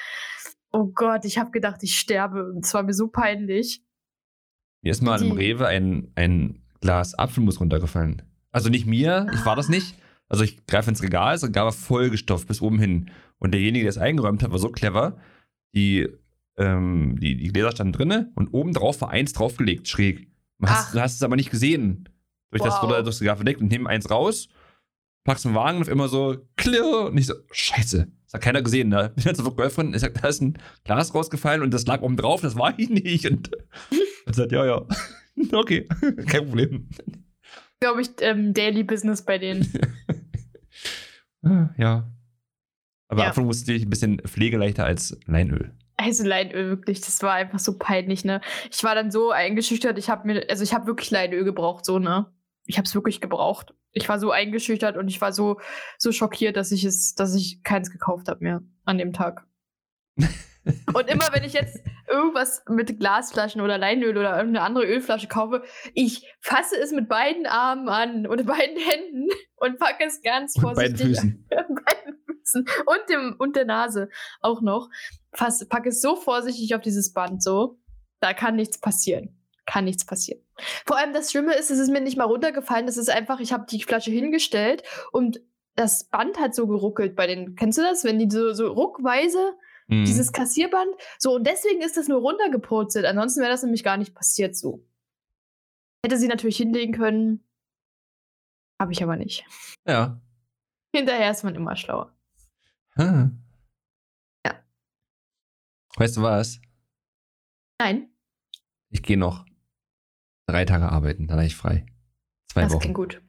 [0.72, 2.54] Oh Gott, ich habe gedacht, ich sterbe.
[2.62, 3.84] Es war mir so peinlich.
[4.82, 8.24] Mir ist mal im Die- Rewe ein, ein Glas Apfelmus runtergefallen.
[8.52, 9.96] Also nicht mir, ich war das nicht.
[10.28, 13.12] Also ich greife ins Regal, das Regal war vollgestopft bis oben hin.
[13.38, 15.18] Und derjenige, der es eingeräumt hat, war so clever.
[15.76, 16.08] Die,
[16.58, 20.30] ähm, die, die Gläser standen drinne und oben drauf war eins draufgelegt, schräg.
[20.60, 22.10] Du hast, hast es aber nicht gesehen.
[22.56, 22.90] Durch das Wow.
[22.90, 24.48] wurde durchs Regal verdeckt und nehmen eins raus.
[25.26, 27.08] packst den Wagen und immer so, klirr.
[27.08, 28.08] Und ich so, scheiße.
[28.26, 29.12] Das hat keiner gesehen, ne?
[29.16, 32.02] Bin halt so vor Girlfriend, ich sag, da ist ein Glas rausgefallen und das lag
[32.02, 33.30] oben drauf, das war ich nicht.
[33.30, 33.52] Und
[34.26, 34.86] er sagt, ja, ja.
[35.52, 35.88] okay,
[36.28, 36.88] kein Problem.
[37.82, 39.68] Glaube ich, ähm, Daily Business bei denen.
[41.78, 42.10] ja.
[43.08, 43.30] Aber Ja.
[43.30, 45.72] Apfel musste ich ein bisschen pflegeleichter als Leinöl.
[45.98, 48.42] Also Leinöl, wirklich, das war einfach so peinlich, ne?
[48.72, 52.00] Ich war dann so eingeschüchtert, ich habe mir, also ich habe wirklich Leinöl gebraucht, so,
[52.00, 52.26] ne?
[52.66, 53.74] Ich habe es wirklich gebraucht.
[53.92, 55.60] Ich war so eingeschüchtert und ich war so,
[55.98, 59.46] so schockiert, dass ich es, dass ich keins gekauft habe mehr an dem Tag.
[60.18, 65.64] und immer wenn ich jetzt irgendwas mit Glasflaschen oder Leinöl oder irgendeine andere Ölflasche kaufe,
[65.94, 70.76] ich fasse es mit beiden Armen an oder beiden Händen und packe es ganz beiden
[70.76, 71.48] vorsichtig Füßen.
[71.52, 74.10] an beiden Füßen und dem und der Nase
[74.42, 74.90] auch noch.
[75.34, 77.80] Fass, packe es so vorsichtig auf dieses Band so,
[78.20, 79.38] da kann nichts passieren.
[79.66, 80.42] Kann nichts passieren.
[80.86, 82.86] Vor allem das Schlimme ist, es ist mir nicht mal runtergefallen.
[82.86, 85.42] Das ist einfach, ich habe die Flasche hingestellt und
[85.76, 87.56] das Band hat so geruckelt bei den.
[87.56, 89.56] Kennst du das, wenn die so, so ruckweise
[89.88, 90.04] Mhm.
[90.06, 93.06] dieses Kassierband so und deswegen ist das nur runtergepurzelt.
[93.06, 94.84] Ansonsten wäre das nämlich gar nicht passiert so.
[96.04, 97.48] Hätte sie natürlich hinlegen können,
[98.82, 99.46] habe ich aber nicht.
[99.88, 100.20] Ja.
[100.96, 102.16] Hinterher ist man immer schlauer.
[102.96, 103.30] Ah.
[104.44, 104.64] Ja.
[105.98, 106.60] Weißt du was?
[107.80, 108.10] Nein,
[108.90, 109.46] Ich gehe noch
[110.48, 111.86] drei Tage arbeiten, dann habe ich frei.
[112.48, 112.82] Zwei das Wochen.
[112.82, 113.22] klingt gut.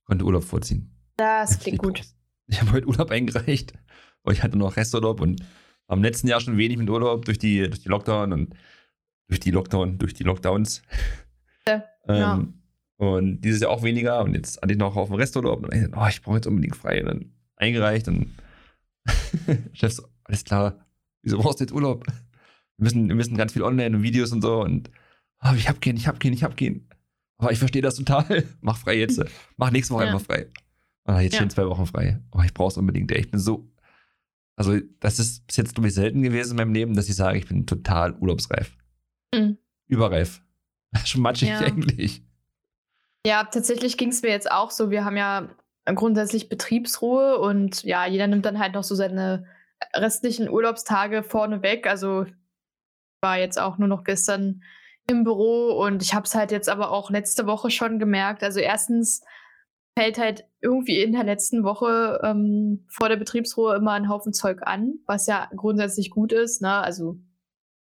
[0.00, 0.94] Ich konnte Urlaub vorziehen.
[1.16, 2.02] Das klingt gut.
[2.46, 3.74] Ich habe heute Urlaub eingereicht.
[4.22, 5.42] Und ich hatte noch Resturlaub und
[5.88, 8.54] am letzten Jahr schon wenig mit Urlaub durch die, durch die Lockdown und
[9.28, 10.82] durch die Lockdown, durch die Lockdowns.
[11.66, 12.62] Ja, ähm.
[12.96, 14.22] Und dieses Jahr auch weniger.
[14.22, 16.46] Und jetzt hatte ich noch auf dem Resturlaub und ich gesagt, oh, ich brauche jetzt
[16.46, 17.00] unbedingt frei.
[17.00, 18.32] Und dann eingereicht und
[19.72, 20.86] Chef so, alles klar,
[21.22, 22.06] wieso brauchst du jetzt Urlaub?
[22.06, 24.90] Wir müssen, wir müssen ganz viel online und Videos und so und
[25.44, 26.88] oh, ich hab keinen, ich hab keinen, ich hab keinen.
[27.38, 28.44] Aber ich verstehe das total.
[28.60, 29.20] Mach frei jetzt.
[29.56, 30.12] Mach nächste Woche Ja.
[30.12, 30.46] einfach frei.
[31.04, 31.38] Ah, jetzt Ja.
[31.38, 32.20] stehen zwei Wochen frei.
[32.32, 33.10] Oh, ich brauch's unbedingt.
[33.10, 33.20] ey.
[33.20, 33.68] Ich bin so.
[34.56, 37.38] Also, das ist bis jetzt, glaube ich, selten gewesen in meinem Leben, dass ich sage,
[37.38, 38.76] ich bin total urlaubsreif.
[39.34, 39.58] Mhm.
[39.88, 40.42] Überreif.
[41.04, 41.58] Schon matschig Ja.
[41.60, 42.22] eigentlich.
[43.26, 44.90] Ja, tatsächlich ging es mir jetzt auch so.
[44.90, 45.48] Wir haben ja
[45.86, 49.46] grundsätzlich Betriebsruhe und ja, jeder nimmt dann halt noch so seine
[49.94, 51.86] restlichen Urlaubstage vorne weg.
[51.88, 52.26] Also
[53.20, 54.62] war jetzt auch nur noch gestern
[55.12, 58.42] im Büro und ich habe es halt jetzt aber auch letzte Woche schon gemerkt.
[58.42, 59.22] Also erstens
[59.96, 64.60] fällt halt irgendwie in der letzten Woche ähm, vor der Betriebsruhe immer ein Haufen Zeug
[64.62, 66.62] an, was ja grundsätzlich gut ist.
[66.62, 66.72] Ne?
[66.72, 67.18] Also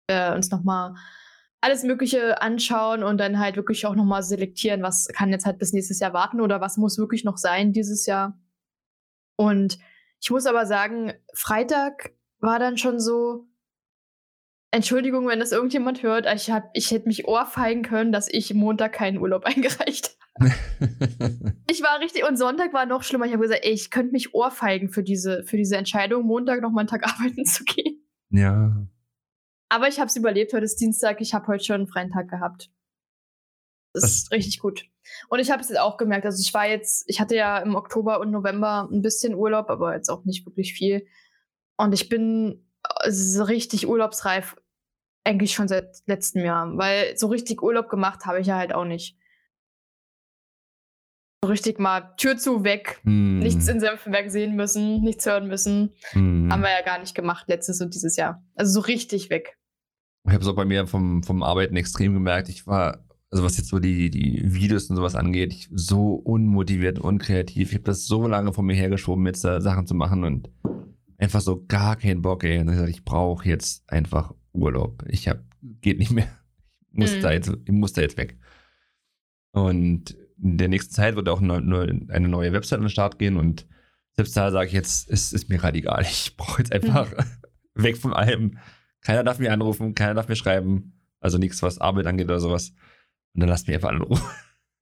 [0.09, 0.95] äh, uns nochmal
[1.61, 5.73] alles Mögliche anschauen und dann halt wirklich auch nochmal selektieren, was kann jetzt halt bis
[5.73, 8.39] nächstes Jahr warten oder was muss wirklich noch sein dieses Jahr.
[9.37, 9.79] Und
[10.21, 13.47] ich muss aber sagen, Freitag war dann schon so,
[14.71, 18.93] Entschuldigung, wenn das irgendjemand hört, ich, hab, ich hätte mich ohrfeigen können, dass ich Montag
[18.93, 20.51] keinen Urlaub eingereicht habe.
[21.71, 23.27] Ich war richtig, und Sonntag war noch schlimmer.
[23.27, 26.71] Ich habe gesagt, ey, ich könnte mich ohrfeigen für diese, für diese Entscheidung, Montag noch
[26.71, 28.07] mal einen Tag arbeiten zu gehen.
[28.31, 28.87] ja.
[29.71, 30.55] Aber ich habe es überlebt.
[30.55, 31.21] Heute ist Dienstag.
[31.21, 32.71] Ich habe heute schon einen freien Tag gehabt.
[33.93, 34.87] Das Das- ist richtig gut.
[35.29, 36.25] Und ich habe es jetzt auch gemerkt.
[36.25, 39.95] Also ich war jetzt, ich hatte ja im Oktober und November ein bisschen Urlaub, aber
[39.95, 41.07] jetzt auch nicht wirklich viel.
[41.77, 42.67] Und ich bin
[43.09, 44.57] so richtig urlaubsreif
[45.25, 48.85] eigentlich schon seit letztem Jahr, weil so richtig Urlaub gemacht habe ich ja halt auch
[48.85, 49.17] nicht.
[51.45, 53.39] So richtig mal Tür zu, weg, Hm.
[53.39, 55.93] nichts in Senfenberg sehen müssen, nichts hören müssen.
[56.11, 56.49] Hm.
[56.51, 58.43] Haben wir ja gar nicht gemacht letztes und dieses Jahr.
[58.55, 59.57] Also so richtig weg.
[60.27, 62.49] Ich habe es auch bei mir vom, vom Arbeiten extrem gemerkt.
[62.49, 66.99] Ich war, also was jetzt so die, die Videos und sowas angeht, ich so unmotiviert,
[66.99, 67.69] unkreativ.
[67.69, 70.51] Ich habe das so lange von mir hergeschoben, jetzt da Sachen zu machen und
[71.19, 72.59] einfach so gar keinen Bock, ey.
[72.59, 75.05] Und dann gesagt, ich brauche jetzt einfach Urlaub.
[75.09, 76.29] Ich hab, geht nicht mehr.
[76.93, 77.21] Ich muss, Mhm.
[77.21, 78.39] da jetzt, ich muss da jetzt weg.
[79.53, 83.67] Und in der nächsten Zeit wird auch eine neue Website an den Start gehen und
[84.13, 86.03] selbst da sage ich jetzt, es ist mir gerade egal.
[86.03, 87.13] Ich brauche jetzt einfach
[87.75, 88.59] weg von allem.
[89.01, 91.01] Keiner darf mir anrufen, keiner darf mir schreiben.
[91.21, 92.71] Also nichts, was Arbeit angeht oder sowas.
[93.35, 94.11] Und dann lasst mich einfach ist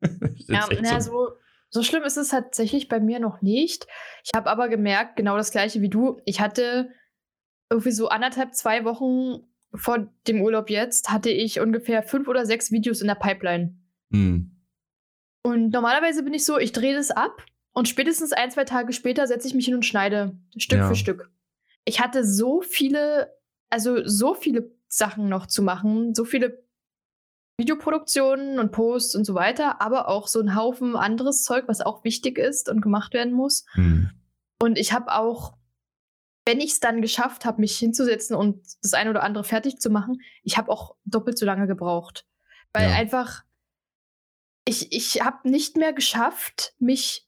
[0.48, 1.10] Ja, na, so.
[1.10, 1.28] so,
[1.70, 3.86] so schlimm ist es tatsächlich bei mir noch nicht.
[4.24, 6.20] Ich habe aber gemerkt, genau das gleiche wie du.
[6.24, 6.90] Ich hatte
[7.70, 12.70] irgendwie so anderthalb, zwei Wochen vor dem Urlaub jetzt, hatte ich ungefähr fünf oder sechs
[12.70, 13.76] Videos in der Pipeline.
[14.12, 14.52] Hm.
[15.42, 19.26] Und normalerweise bin ich so, ich drehe das ab und spätestens ein, zwei Tage später
[19.26, 20.88] setze ich mich hin und schneide, Stück Ja.
[20.88, 21.30] für Stück.
[21.84, 23.32] Ich hatte so viele,
[23.68, 26.65] also so viele Sachen noch zu machen, so viele
[27.58, 32.04] Videoproduktionen und Posts und so weiter, aber auch so ein Haufen anderes Zeug, was auch
[32.04, 33.64] wichtig ist und gemacht werden muss.
[33.72, 34.10] Hm.
[34.60, 35.56] Und ich habe auch,
[36.46, 39.90] wenn ich es dann geschafft habe, mich hinzusetzen und das eine oder andere fertig zu
[39.90, 42.26] machen, ich habe auch doppelt so lange gebraucht.
[42.72, 42.94] Weil Ja.
[42.94, 43.42] einfach,
[44.66, 47.26] ich, ich habe nicht mehr geschafft, mich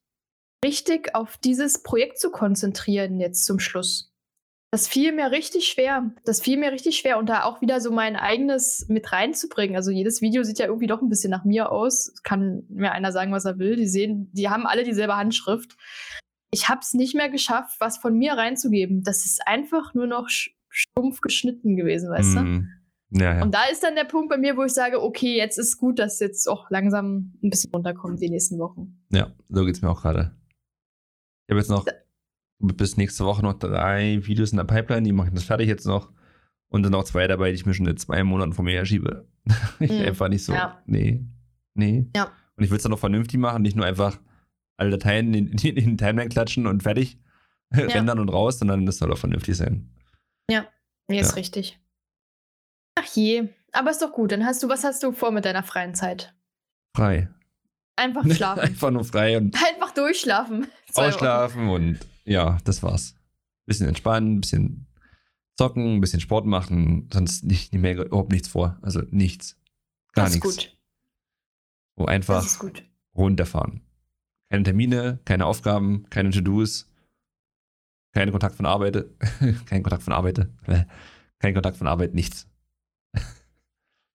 [0.65, 4.13] richtig auf dieses Projekt zu konzentrieren jetzt zum Schluss.
[4.71, 6.11] Das fiel mir richtig schwer.
[6.25, 9.77] Das fiel mir richtig schwer und da auch wieder so mein eigenes mit reinzubringen.
[9.77, 12.13] Also jedes Video sieht ja irgendwie doch ein bisschen nach mir aus.
[12.23, 13.77] Kann mir einer sagen, was er will.
[13.77, 15.77] Die sehen, die haben alle dieselbe Handschrift.
[16.51, 19.03] Ich habe es nicht mehr geschafft, was von mir reinzugeben.
[19.03, 20.29] Das ist einfach nur noch
[20.69, 22.41] stumpf geschnitten gewesen, weißt du?
[22.41, 22.69] Mm.
[23.11, 23.43] Ja, ja.
[23.43, 25.99] Und da ist dann der Punkt bei mir, wo ich sage, okay, jetzt ist gut,
[25.99, 29.01] dass jetzt auch langsam ein bisschen runterkommt die nächsten Wochen.
[29.11, 30.37] Ja, so geht's mir auch gerade.
[31.47, 31.87] Ich habe jetzt noch
[32.59, 35.87] bis nächste Woche noch drei Videos in der Pipeline, die mache ich das fertig jetzt
[35.87, 36.11] noch.
[36.71, 39.27] Und dann noch zwei dabei, die ich mir schon in zwei Monaten von mir herschiebe.
[39.81, 40.83] ich Mhm, einfach nicht so, ja.
[40.87, 41.25] nee,
[41.75, 42.07] nee.
[42.15, 42.31] Ja.
[42.57, 44.19] Und ich will es dann noch vernünftig machen, nicht nur einfach
[44.77, 47.19] alle Dateien in, in, in den Timeline klatschen und fertig
[47.73, 49.91] rendern und raus, sondern das soll auch vernünftig sein.
[51.11, 51.35] Nee, ist Ja.
[51.37, 51.79] richtig.
[52.99, 53.49] Ach je.
[53.73, 54.31] Aber ist doch gut.
[54.33, 56.35] Dann hast du, was hast du vor mit deiner freien Zeit?
[56.95, 57.29] Frei.
[57.97, 58.61] Einfach schlafen.
[58.61, 60.67] einfach nur frei und Einfach durchschlafen.
[60.95, 63.15] Ausschlafen und ja, das war's.
[63.67, 64.87] Bisschen entspannen, bisschen
[65.57, 68.79] zocken, ein bisschen Sport machen, sonst nicht, nicht mehr überhaupt nichts vor.
[68.83, 69.57] Also nichts.
[70.13, 70.57] Gar Das ist nichts.
[70.57, 70.79] gut.
[71.97, 72.85] Wo einfach Das ist gut.
[73.17, 73.81] runterfahren.
[74.51, 76.87] Keine Termine, keine Aufgaben, keine To-Dos,
[78.15, 79.05] kein Kontakt von Arbeit,
[79.67, 80.85] kein Kontakt von Arbeit, äh,
[81.41, 82.49] kein Kontakt von Arbeit, nichts.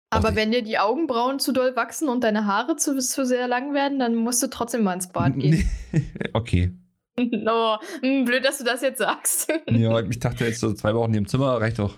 [0.09, 0.37] Aber nicht.
[0.37, 3.99] wenn dir die Augenbrauen zu doll wachsen und deine Haare zu, zu sehr lang werden,
[3.99, 5.69] dann musst du trotzdem mal ins Bad gehen.
[6.33, 6.73] okay.
[7.47, 9.51] oh, hm, blöd, dass du das jetzt sagst.
[9.69, 11.97] Ja, ich dachte jetzt so zwei Wochen hier im Zimmer reicht doch.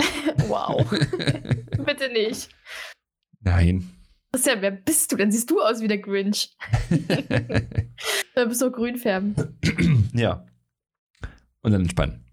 [0.48, 0.88] wow.
[1.84, 2.48] Bitte nicht.
[3.40, 3.90] Nein.
[4.32, 5.16] Christian, wer bist du?
[5.16, 6.54] Dann siehst du aus wie der Grinch.
[8.34, 9.34] Da bist du grün färben.
[10.12, 10.46] ja.
[11.62, 12.24] Und dann entspannen.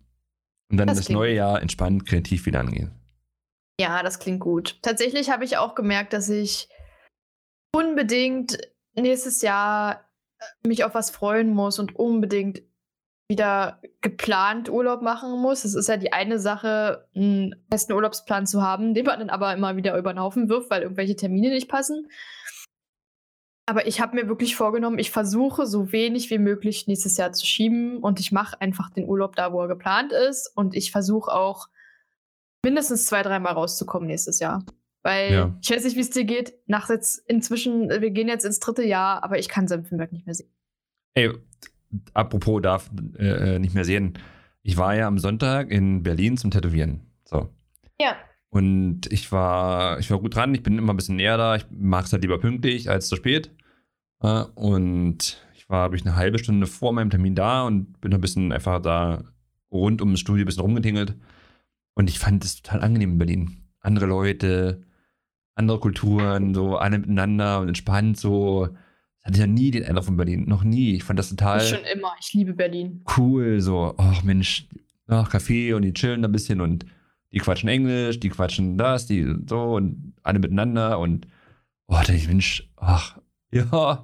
[0.70, 1.34] Und dann Das das, neue.
[1.34, 2.92] Jahr entspannt kreativ wieder angehen.
[3.80, 4.80] Ja, das klingt gut.
[4.82, 6.70] Tatsächlich habe ich auch gemerkt, dass ich
[7.74, 8.58] unbedingt
[8.94, 10.05] nächstes Jahr
[10.66, 12.64] mich auf was freuen muss und unbedingt
[13.28, 15.66] wieder geplant Urlaub machen muss.
[15.66, 19.54] Es ist ja die eine Sache, einen festen Urlaubsplan zu haben, den man dann aber
[19.54, 22.08] immer wieder über den Haufen wirft, weil irgendwelche Termine nicht passen.
[23.68, 27.48] Aber ich habe mir wirklich vorgenommen, ich versuche so wenig wie möglich nächstes Jahr zu
[27.48, 31.32] schieben und ich mache einfach den Urlaub da, wo er geplant ist und ich versuche
[31.32, 31.68] auch
[32.64, 34.64] mindestens zwei, dreimal rauszukommen nächstes Jahr.
[35.06, 35.56] Weil Ja.
[35.62, 36.56] ich weiß nicht, wie es dir geht.
[36.66, 40.34] Nach jetzt inzwischen, wir gehen jetzt ins dritte Jahr, aber ich kann Senftenberg nicht mehr
[40.34, 40.50] sehen.
[41.14, 41.32] Ey,
[42.16, 42.90] apropos darf
[43.20, 44.18] äh, nicht mehr sehen.
[44.64, 47.02] Ich war ja am Sonntag in Berlin zum Tätowieren.
[47.24, 47.50] So.
[48.02, 48.16] Ja.
[48.50, 50.56] Und ich war, ich war gut dran.
[50.56, 51.56] Ich bin immer ein bisschen näher da.
[51.56, 53.52] Ich mag es halt lieber pünktlich als zu spät.
[54.24, 58.12] Äh, Und ich war, glaube ich, eine halbe Stunde vor meinem Termin da und bin
[58.12, 59.24] ein bisschen einfach da
[59.72, 61.14] rund um das Studio ein bisschen rumgetingelt.
[61.94, 63.58] Und ich fand es total angenehm in Berlin.
[63.82, 64.82] Andere Leute,
[65.56, 68.68] andere Kulturen, so alle miteinander und entspannt, so.
[68.68, 70.46] Das hatte ich ja nie den Eindruck von Berlin.
[70.48, 70.94] Noch nie.
[70.96, 72.14] Ich fand das total Schon immer.
[72.22, 73.04] Ich liebe Berlin.
[73.18, 74.68] cool, so, ach Mensch,
[75.08, 76.86] ach, Kaffee und die chillen da ein bisschen und
[77.32, 81.28] die quatschen Englisch, die quatschen das, die so und alle miteinander und
[81.88, 83.18] oh, da ich, Mensch, ach,
[83.52, 84.04] ja,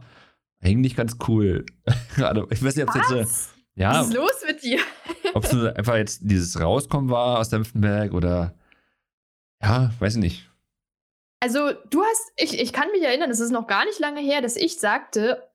[0.60, 1.66] eigentlich ganz cool.
[2.16, 3.54] Gerade, ich weiß nicht, ob es jetzt, Was?
[3.76, 4.80] ja, Was ist los mit dir?
[5.36, 8.56] ob es einfach jetzt dieses Rauskommen war aus Dämpfenberg oder,
[9.62, 10.51] ja, weiß ich nicht.
[11.42, 14.42] Also, du hast, ich, ich kann mich erinnern, es ist noch gar nicht lange her,
[14.42, 15.50] dass ich sagte,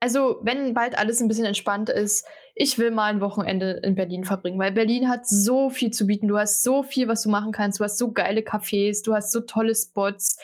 [0.00, 4.24] also, wenn bald alles ein bisschen entspannt ist, ich will mal ein Wochenende in Berlin
[4.24, 6.26] verbringen, weil Berlin hat so viel zu bieten.
[6.26, 7.78] Du hast so viel, was du machen kannst.
[7.78, 10.38] Du hast so geile Cafés, du hast so tolle Spots.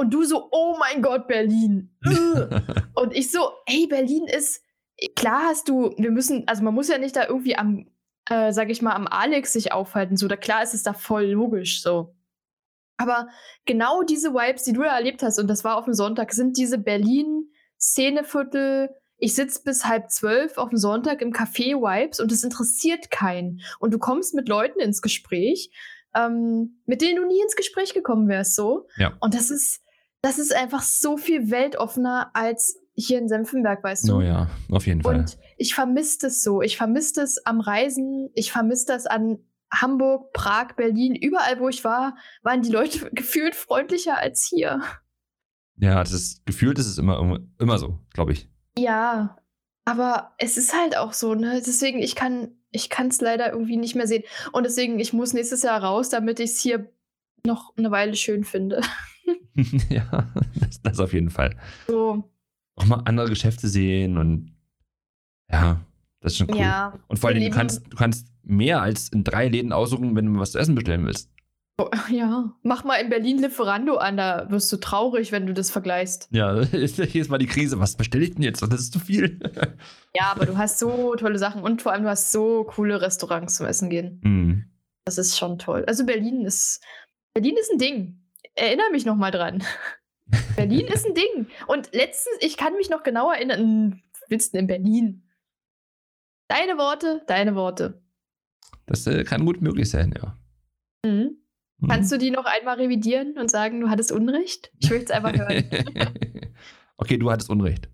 [0.00, 1.96] Und du so, oh mein Gott, Berlin.
[2.94, 4.64] Und ich so, hey, Berlin ist,
[5.14, 7.86] klar hast du, wir müssen, also man muss ja nicht da irgendwie am,
[8.28, 10.16] äh, sag ich mal, am Alex sich aufhalten.
[10.16, 12.14] So, da klar ist es da voll logisch so.
[13.00, 13.28] Aber
[13.64, 16.58] genau diese Vibes, die du da erlebt hast, und das war auf dem Sonntag, sind
[16.58, 18.90] diese Berlin-Szeneviertel.
[19.16, 23.62] Ich sitze bis halb zwölf auf dem Sonntag im Café Vibes und es interessiert keinen.
[23.78, 25.70] Und du kommst mit Leuten ins Gespräch,
[26.14, 28.86] ähm, mit denen du nie ins Gespräch gekommen wärst, so.
[28.98, 29.16] Ja.
[29.20, 29.80] Und das ist,
[30.20, 34.16] das ist einfach so viel weltoffener als hier in Senfenberg, weißt du?
[34.16, 35.20] Oh ja, auf jeden Fall.
[35.20, 36.60] Und ich vermisse das so.
[36.60, 38.28] Ich vermisse das am Reisen.
[38.34, 39.38] Ich vermisse das an
[39.72, 41.14] Hamburg, Prag, Berlin.
[41.14, 44.80] Überall, wo ich war, waren die Leute gefühlt freundlicher als hier.
[45.76, 48.48] ja, das ist, gefühlt ist es immer, immer so, glaube ich.
[48.76, 49.36] Ja,
[49.84, 51.62] aber es ist halt auch so, ne?
[51.64, 54.24] Deswegen, ich kann ich kann es leider irgendwie nicht mehr sehen.
[54.52, 56.92] Und deswegen, ich muss nächstes Jahr raus, damit ich es hier
[57.44, 58.80] noch eine Weile schön finde.
[59.90, 61.56] ja, das, das auf jeden Fall.
[61.86, 62.30] So,
[62.76, 64.56] Auch mal andere Geschäfte sehen und
[65.50, 65.84] ja,
[66.20, 66.58] das ist schon cool.
[66.58, 66.98] ja.
[67.08, 70.38] Und vor allem, du kannst, du kannst mehr als in drei Läden aussuchen, wenn du
[70.40, 71.30] was zu essen bestellen willst.
[71.78, 75.70] Oh, ja, mach mal in Berlin Lieferando an, da wirst du traurig, wenn du das
[75.70, 76.28] vergleichst.
[76.30, 77.80] Ja, hier ist mal die Krise.
[77.80, 78.60] Was bestelle ich denn jetzt?
[78.60, 79.40] Das ist zu viel.
[80.12, 83.54] Ja, aber du hast so tolle Sachen und vor allem du hast so coole Restaurants
[83.54, 84.20] zum Essen gehen.
[84.24, 84.64] Mhm.
[85.04, 85.84] Das ist schon toll.
[85.86, 86.82] Also Berlin ist
[87.32, 88.20] Berlin ist ein Ding.
[88.56, 89.62] Erinnere mich noch mal dran.
[90.56, 91.46] Berlin ist ein Ding.
[91.68, 95.22] Und letztens, ich kann mich noch genau erinnern, willst du in Berlin?
[96.50, 98.02] Deine Worte, deine Worte.
[98.86, 100.36] Das äh, kann gut möglich sein, ja.
[101.06, 101.38] Mhm.
[101.78, 101.88] Mhm.
[101.88, 104.72] Kannst du die noch einmal revidieren und sagen, du hattest Unrecht?
[104.80, 105.70] Ich will es einfach hören.
[106.96, 107.88] okay, du hattest Unrecht.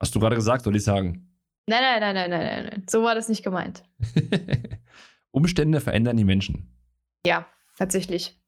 [0.00, 1.36] Hast du gerade gesagt, soll ich sagen?
[1.66, 2.86] Nein, nein, nein, nein, nein, nein, nein.
[2.88, 3.82] So war das nicht gemeint.
[5.32, 6.78] Umstände verändern die Menschen.
[7.26, 8.40] Ja, tatsächlich.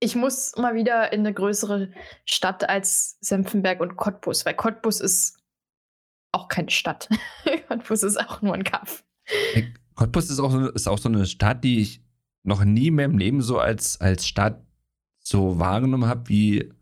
[0.00, 1.92] Ich muss mal wieder in eine größere
[2.24, 5.37] Stadt als Senfenberg und Cottbus, weil Cottbus ist
[6.32, 7.08] auch keine Stadt.
[7.68, 9.04] Cottbus ist auch nur ein Kaff.
[9.94, 12.02] Cottbus ist auch, so, ist auch so eine Stadt, die ich
[12.42, 14.62] noch nie in meinem Leben so als, als Stadt
[15.18, 16.72] so wahrgenommen habe wie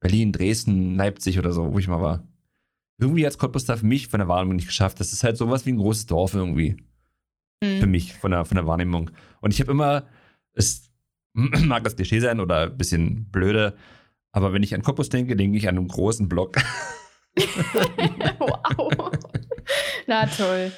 [0.00, 2.26] Berlin, Dresden, Leipzig oder so, wo ich mal war.
[2.98, 5.00] Irgendwie hat Cottbus da für mich von der Wahrnehmung nicht geschafft.
[5.00, 6.76] Das ist halt sowas wie ein großes Dorf irgendwie.
[7.62, 7.80] Mhm.
[7.80, 9.10] Für mich, von der, von der Wahrnehmung.
[9.40, 10.04] Und ich habe immer,
[10.54, 10.90] es
[11.32, 13.76] mag das Klischee sein oder ein bisschen blöde,
[14.32, 16.56] aber wenn ich an Cottbus denke, denke ich an einen großen Block.
[18.38, 19.10] wow.
[20.06, 20.72] Na toll.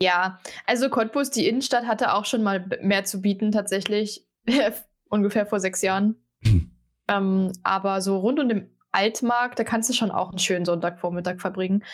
[0.00, 4.26] Ja, also Cottbus, die Innenstadt, hatte auch schon mal mehr zu bieten, tatsächlich.
[5.08, 6.16] Ungefähr vor sechs Jahren.
[6.44, 6.70] Hm.
[7.08, 11.40] Ähm, aber so rund um den Altmarkt, da kannst du schon auch einen schönen Sonntagvormittag
[11.40, 11.84] verbringen.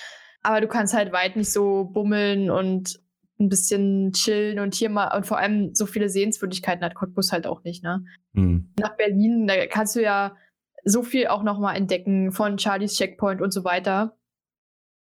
[0.43, 3.01] Aber du kannst halt weit nicht so bummeln und
[3.41, 7.47] ein bisschen chillen und hier mal und vor allem so viele Sehenswürdigkeiten hat Cottbus halt
[7.47, 8.05] auch nicht, ne?
[8.33, 8.73] Mhm.
[8.79, 10.37] Nach Berlin, da kannst du ja
[10.85, 14.17] so viel auch noch mal entdecken von Charlies Checkpoint und so weiter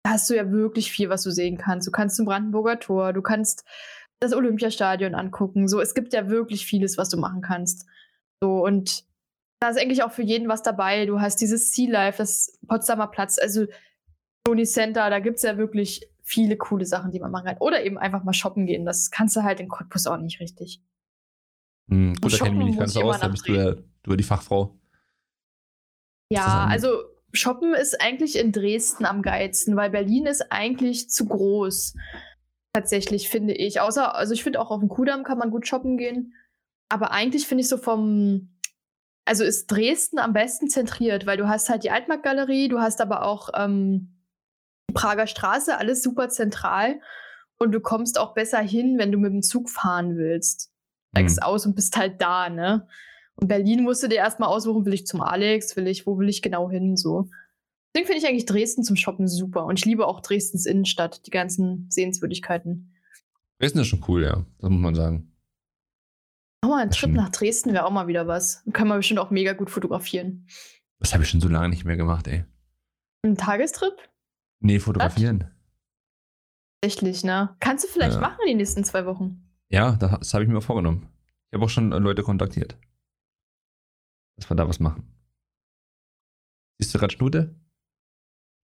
[0.06, 1.88] hast du ja wirklich viel, was du sehen kannst.
[1.88, 3.66] Du kannst zum Brandenburger Tor, du kannst
[4.20, 5.68] das Olympiastadion angucken.
[5.68, 7.86] So, es gibt ja wirklich vieles, was du machen kannst.
[8.42, 9.04] So, und
[9.60, 11.06] da ist eigentlich auch für jeden was dabei.
[11.06, 13.66] Du hast dieses Sea Life, das Potsdamer Platz, also
[14.48, 17.58] Sony Center, da gibt es ja wirklich viele coole Sachen, die man machen kann.
[17.60, 18.86] Oder eben einfach mal shoppen gehen.
[18.86, 20.82] Das kannst du halt in Cottbus auch nicht richtig.
[21.90, 24.16] Hm, gut, da kenne ich mich nicht ganz so aus, da bist du ja, du
[24.16, 24.76] die Fachfrau.
[26.30, 31.96] Ja, also Shoppen ist eigentlich in Dresden am geilsten, weil Berlin ist eigentlich zu groß.
[32.74, 33.80] Tatsächlich, finde ich.
[33.80, 36.34] Außer, also ich finde auch auf dem Kudamm kann man gut shoppen gehen.
[36.90, 38.58] Aber eigentlich finde ich so vom,
[39.26, 43.24] also ist Dresden am besten zentriert, weil du hast halt die Altmarktgalerie, du hast aber
[43.24, 44.22] auch ähm,
[44.90, 47.00] die Prager Straße, alles super zentral.
[47.58, 50.72] Und du kommst auch besser hin, wenn du mit dem Zug fahren willst.
[51.14, 51.44] Steigst mhm.
[51.44, 52.88] aus und bist halt da, ne?
[53.38, 56.30] Und Berlin musst du dir erstmal aussuchen, will ich zum Alex, will ich, wo will
[56.30, 57.30] ich genau hin, so.
[57.94, 59.66] Deswegen finde ich eigentlich Dresden zum Shoppen super.
[59.66, 62.94] Und ich liebe auch Dresdens Innenstadt, die ganzen Sehenswürdigkeiten.
[63.60, 64.46] Dresden ist schon cool, ja.
[64.60, 65.32] Das muss man sagen.
[66.62, 68.64] Auch mal ein Trip nach Dresden wäre auch mal wieder was.
[68.74, 70.48] Kann man bestimmt auch mega gut fotografieren.
[71.00, 72.46] Das habe ich schon so lange nicht mehr gemacht, ey.
[73.24, 73.94] Ein Tagestrip?
[74.60, 75.52] Nee, fotografieren.
[76.82, 77.56] Tatsächlich, ne?
[77.60, 78.22] Kannst du vielleicht ja.
[78.22, 79.44] machen in den nächsten zwei Wochen?
[79.70, 81.10] Ja, das habe ich mir vorgenommen.
[81.50, 82.78] Ich habe auch schon Leute kontaktiert
[84.36, 85.04] dass wir da was machen.
[86.80, 87.56] Siehst du gerade Schnute?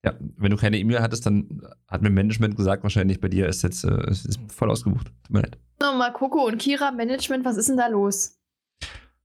[0.04, 3.62] Ja, wenn du keine E-Mail hattest, dann hat mir Management gesagt, wahrscheinlich bei dir ist
[3.62, 5.12] jetzt äh, ist voll ausgebucht.
[5.24, 5.58] Tut mir leid.
[5.80, 8.38] Nochmal Coco und Kira, Management, was ist denn da los?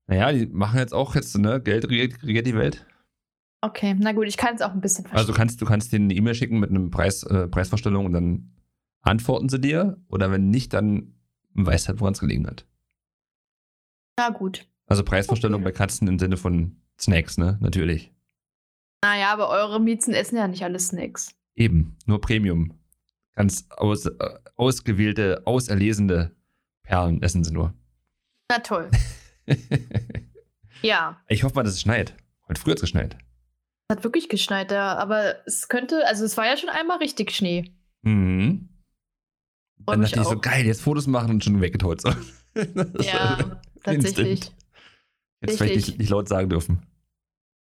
[0.08, 2.86] Naja, die machen jetzt auch jetzt, ne, Geld regiert, regiert die Welt.
[3.62, 5.18] Okay, na gut, ich kann es auch ein bisschen verstehen.
[5.18, 8.14] Also du kannst, du kannst denen eine E-Mail schicken mit einem Preis, äh, Preisvorstellung und
[8.14, 8.54] dann
[9.02, 9.98] antworten sie dir.
[10.08, 11.16] Oder wenn nicht, dann
[11.54, 12.68] weißt halt, woran es gelegen hat.
[14.18, 14.68] Na gut.
[14.88, 15.72] Also Preisvorstellung okay.
[15.72, 17.58] bei Katzen im Sinne von Snacks, ne?
[17.62, 18.14] Natürlich.
[19.04, 21.36] Naja, aber eure Miezen essen ja nicht alle Snacks.
[21.56, 22.74] Eben, nur Premium.
[23.34, 24.14] Ganz aus, äh,
[24.56, 26.36] ausgewählte, auserlesene
[26.84, 27.74] Perlen essen sie nur.
[28.50, 28.90] Na toll.
[30.82, 31.22] ja.
[31.28, 32.16] Ich hoffe mal, dass es schneit.
[32.48, 33.18] Heute früh hat es geschneit.
[33.88, 34.96] Es hat wirklich geschneit, ja.
[34.98, 37.74] Aber es könnte, also es war ja schon einmal richtig Schnee.
[38.04, 38.70] Mhm.
[39.86, 42.02] Dann dachte ich so, geil, jetzt Fotos machen und schon weggetollt.
[42.02, 42.10] So.
[43.02, 44.32] ja, tatsächlich.
[44.32, 44.65] Instant.
[45.48, 46.86] Jetzt vielleicht nicht, nicht, laut sagen dürfen.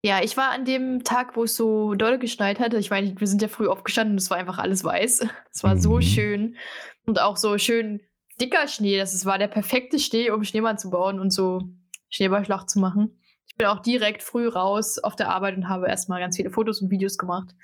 [0.03, 2.79] Ja, ich war an dem Tag, wo es so doll geschneit hatte.
[2.79, 5.27] Ich meine, wir sind ja früh aufgestanden und es war einfach alles weiß.
[5.53, 5.81] Es war mhm.
[5.81, 6.57] so schön.
[7.05, 8.01] Und auch so schön
[8.41, 8.99] dicker Schnee.
[8.99, 11.63] Das war der perfekte Schnee, um Schneemann zu bauen und so
[12.09, 13.21] Schneeballschlacht zu machen.
[13.47, 16.81] Ich bin auch direkt früh raus auf der Arbeit und habe erstmal ganz viele Fotos
[16.81, 17.55] und Videos gemacht.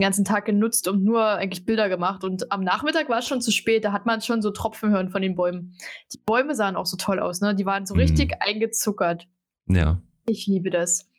[0.00, 2.24] Den ganzen Tag genutzt und nur eigentlich Bilder gemacht.
[2.24, 3.84] Und am Nachmittag war es schon zu spät.
[3.84, 5.76] Da hat man schon so Tropfen hören von den Bäumen.
[6.12, 7.54] Die Bäume sahen auch so toll aus, ne?
[7.54, 8.00] Die waren so mhm.
[8.00, 9.28] richtig eingezuckert.
[9.66, 10.02] Ja.
[10.26, 11.10] Ich liebe das.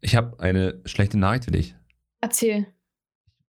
[0.00, 1.74] Ich habe eine schlechte Nachricht für dich.
[2.20, 2.66] Erzähl.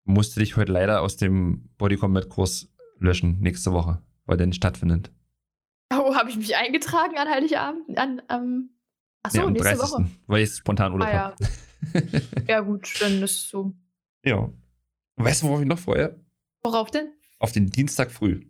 [0.05, 2.69] Ich musste dich heute leider aus dem Body Combat Kurs
[2.99, 5.11] löschen, nächste Woche, weil der nicht stattfindet.
[5.93, 7.97] Oh, habe ich mich eingetragen an Heiligabend?
[7.97, 8.69] An, ähm,
[9.21, 9.91] achso, ja, am nächste 30.
[9.91, 10.09] Woche.
[10.27, 11.19] Weil ich spontan Urlaub Ah, ja.
[11.23, 11.37] habe.
[12.47, 13.73] ja, gut, dann ist es so.
[14.25, 14.51] ja.
[15.15, 16.19] Weißt du, worauf ich noch freue?
[16.63, 17.13] Worauf denn?
[17.37, 18.47] Auf den Dienstag früh.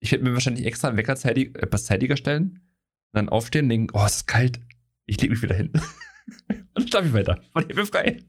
[0.00, 2.67] Ich werde mir wahrscheinlich extra einen Wecker etwas zeitiger stellen.
[3.12, 4.60] Und dann aufstehen und denken, oh, es ist kalt.
[5.06, 5.72] Ich lege mich wieder hin.
[6.48, 7.40] und dann schlafe ich weiter.
[7.54, 8.22] Und ich bin frei.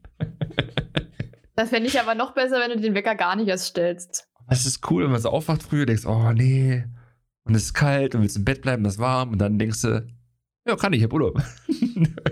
[1.56, 4.28] Das fände ich aber noch besser, wenn du den Wecker gar nicht erst stellst.
[4.48, 6.86] Es ist cool, wenn man so aufwacht früh und denkst, oh nee.
[7.44, 9.32] Und es ist kalt und willst im Bett bleiben, es ist warm.
[9.32, 10.08] Und dann denkst du,
[10.68, 11.42] ja, kann ich, ich hab Urlaub.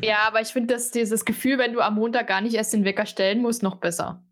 [0.03, 2.85] Ja, aber ich finde das, dieses Gefühl, wenn du am Montag gar nicht erst den
[2.85, 4.23] Wecker stellen musst, noch besser.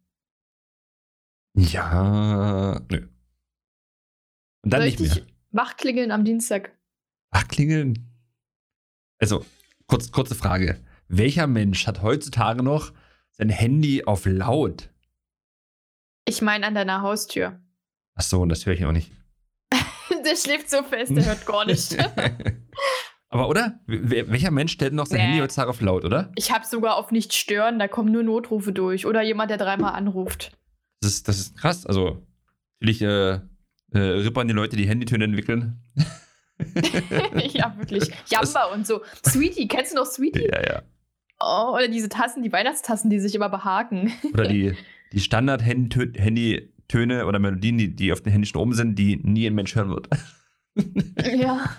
[1.55, 3.07] ja, nö.
[4.63, 5.26] Und dann Soll nicht ich mehr.
[5.51, 6.72] wachklingeln am Dienstag?
[7.32, 8.11] Ach, klingeln.
[9.19, 9.45] Also,
[9.88, 10.80] kurz, kurze Frage.
[11.07, 12.91] Welcher Mensch hat heutzutage noch
[13.32, 14.89] sein Handy auf laut?
[16.26, 17.59] Ich meine an deiner Haustür.
[18.15, 19.11] Ach so, und das höre ich auch nicht.
[20.26, 21.95] der schläft so fest, der hört gar nicht.
[23.30, 23.80] Aber oder?
[23.86, 25.26] Welcher Mensch stellt noch sein Nee.
[25.26, 26.32] Handy heutzutage auf laut, oder?
[26.36, 29.05] Ich habe sogar auf nicht stören, da kommen nur Notrufe durch.
[29.05, 30.57] Oder jemand, der dreimal anruft.
[31.01, 31.86] Das ist, das ist krass.
[31.86, 32.26] Also,
[32.80, 33.39] natürlich äh,
[33.91, 35.84] äh, rippern die Leute, die Handytöne entwickeln.
[37.53, 38.11] ja, wirklich.
[38.27, 39.01] Jamba und so.
[39.25, 40.47] Sweetie, kennst du noch Sweetie?
[40.47, 40.81] ja, ja.
[41.39, 44.13] Oh, oder diese Tassen, die Weihnachtstassen, die sich immer behaken.
[44.33, 44.73] Oder die,
[45.11, 49.55] die Standard-Handytöne oder Melodien, die, die auf den Handy schon oben sind, die nie ein
[49.55, 50.07] Mensch hören wird.
[51.37, 51.69] ja.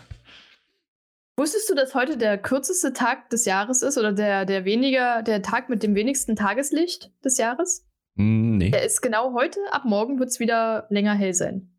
[1.39, 5.43] Wusstest du, dass heute der kürzeste Tag des Jahres ist oder der, der weniger, der
[5.43, 7.87] Tag mit dem wenigsten Tageslicht des Jahres?
[8.17, 8.71] Hm, nee.
[8.71, 11.71] Der ist genau heute, ab morgen wird es wieder länger hell sein.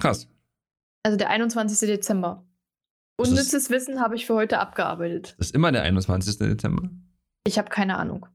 [0.00, 0.28] Krass.
[1.08, 1.88] Also der 21.
[1.88, 2.46] Dezember.
[3.16, 5.36] Unnützes Wissen habe ich für heute abgearbeitet.
[5.38, 6.36] Das ist immer der 21.
[6.36, 6.90] Dezember.
[7.46, 8.26] Ich habe keine Ahnung.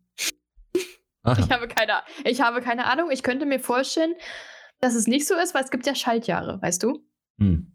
[1.22, 1.40] Aha.
[1.40, 3.12] Ich habe keine, ich habe keine Ahnung.
[3.12, 4.16] Ich könnte mir vorstellen,
[4.82, 7.06] dass es nicht so ist, weil es gibt ja Schaltjahre, weißt du?
[7.38, 7.72] Hm.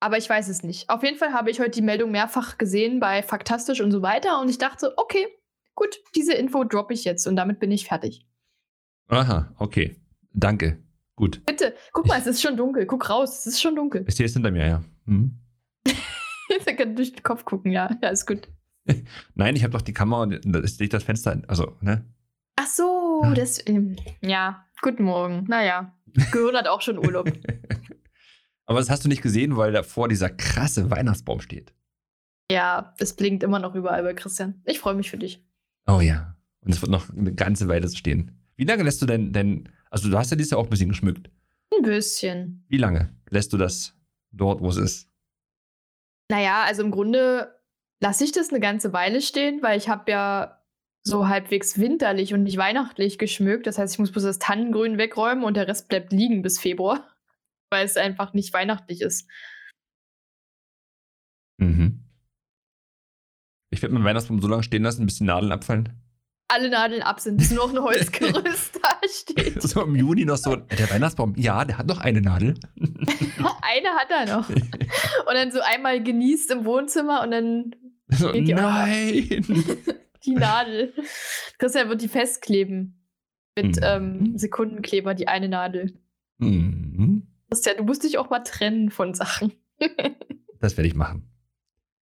[0.00, 0.88] Aber ich weiß es nicht.
[0.88, 4.40] Auf jeden Fall habe ich heute die Meldung mehrfach gesehen bei Faktastisch und so weiter
[4.40, 5.26] und ich dachte, okay,
[5.74, 8.26] gut, diese Info droppe ich jetzt und damit bin ich fertig.
[9.08, 10.00] Aha, okay.
[10.32, 10.82] Danke.
[11.16, 11.44] Gut.
[11.46, 12.86] Bitte, guck mal, es ist schon dunkel.
[12.86, 14.02] Guck raus, es ist schon dunkel.
[14.06, 14.84] Ist hier jetzt hinter mir, ja.
[15.06, 15.38] Hm.
[16.66, 17.90] Ich kann durch den Kopf gucken, ja.
[18.02, 18.48] Ja, ist gut.
[19.34, 21.40] Nein, ich habe doch die Kamera und da ist nicht das Fenster.
[21.48, 22.04] Also, ne?
[22.56, 23.32] Ach so, Ja.
[23.34, 23.66] das.
[23.66, 25.44] ähm, Ja, guten Morgen.
[25.48, 25.94] Naja,
[26.32, 27.30] Gehirn hat auch schon Urlaub.
[28.66, 31.74] Aber das hast du nicht gesehen, weil davor dieser krasse Weihnachtsbaum steht.
[32.50, 34.60] ja, es blinkt immer noch überall bei Christian.
[34.64, 35.42] Ich freue mich für dich.
[35.86, 36.36] Oh ja.
[36.60, 38.38] Und es wird noch eine ganze Weile so stehen.
[38.56, 40.88] Wie lange lässt du denn, denn, also du hast ja dieses Jahr auch ein bisschen
[40.88, 41.30] geschmückt.
[41.72, 42.64] Ein bisschen.
[42.68, 43.96] Wie lange lässt du das
[44.32, 45.08] dort, wo es ist?
[46.28, 47.60] Naja, also im Grunde
[48.02, 50.60] lasse ich das eine ganze Weile stehen, weil ich habe ja
[51.04, 53.68] so halbwegs winterlich und nicht weihnachtlich geschmückt.
[53.68, 57.08] Das heißt, ich muss bloß das Tannengrün wegräumen und der Rest bleibt liegen bis Februar,
[57.70, 59.30] weil es einfach nicht weihnachtlich ist.
[61.58, 62.02] Mhm.
[63.70, 66.03] Ich werde meinen Weihnachtsbaum so lange stehen lassen, bis die Nadeln abfallen.
[66.54, 69.60] Alle Nadeln ab sind, bis nur noch ein Holzgerüst da steht.
[69.62, 72.54] So im Juni noch so, äh, der Weihnachtsbaum, ja, der hat noch eine Nadel.
[73.66, 74.48] Eine hat er noch.
[74.50, 77.74] Und dann so einmal genießt im Wohnzimmer und dann
[78.08, 78.70] So, Geht die auch noch?
[78.70, 79.44] nein.
[80.24, 80.92] die Nadel.
[81.58, 83.00] Christian wird die festkleben.
[83.56, 83.82] Mit Mhm.
[83.82, 85.98] ähm, Sekundenkleber, die eine Nadel.
[86.38, 87.26] Mhm.
[87.50, 89.52] Christian, du musst dich auch mal trennen von Sachen.
[90.60, 91.28] Das werde ich machen.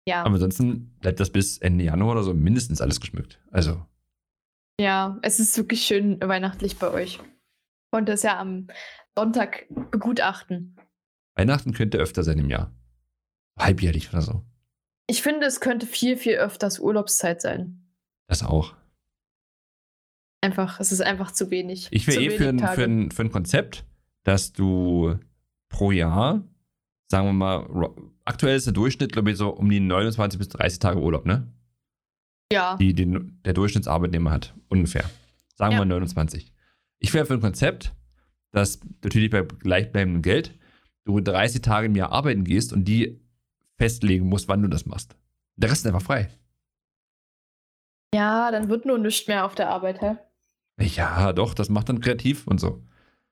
[0.06, 0.22] ja.
[0.24, 3.40] Aber ansonsten bleibt das bis Ende Januar oder so mindestens alles geschmückt.
[3.52, 3.84] Also,
[4.80, 7.20] Ja, es ist wirklich schön weihnachtlich bei euch.
[7.92, 8.68] Und das ja am
[9.16, 10.76] Sonntag begutachten.
[11.36, 12.74] Weihnachten könnte öfter sein im Jahr.
[13.58, 14.46] Halbjährlich oder so.
[15.08, 17.88] Ich finde, es könnte viel, viel öfters Urlaubszeit sein.
[18.28, 18.76] Das auch.
[20.42, 21.88] Einfach, es ist einfach zu wenig.
[21.92, 23.86] Ich wäre eh für ein, für, ein, für ein Konzept,
[24.24, 25.18] dass du
[25.70, 26.44] pro Jahr,
[27.10, 27.94] sagen wir mal,
[28.26, 31.52] aktuell ist der Durchschnitt, glaube ich, so um die 29 bis 30 Tage Urlaub, ne?
[32.52, 35.10] Ja, Die den, der Durchschnittsarbeitnehmer hat, ungefähr.
[35.56, 35.86] Sagen wir Ja.
[35.86, 36.54] mal 29.
[37.00, 37.94] Ich wäre für ein Konzept,
[38.52, 40.58] dass natürlich bei gleichbleibendem Geld
[41.06, 43.20] du 30 Tage im Jahr arbeiten gehst und die
[43.78, 45.16] festlegen musst, wann du das machst.
[45.56, 46.30] Der Rest ist einfach frei.
[48.14, 50.16] ja, dann wird nur nichts mehr auf der Arbeit, hä?
[50.80, 52.84] Ja, doch, das macht dann kreativ und so.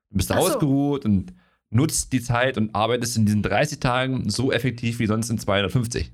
[0.10, 0.34] Du bist so.
[0.36, 1.34] ausgeruht und
[1.70, 6.12] nutzt die Zeit und arbeitest in diesen 30 Tagen so effektiv wie sonst in 250.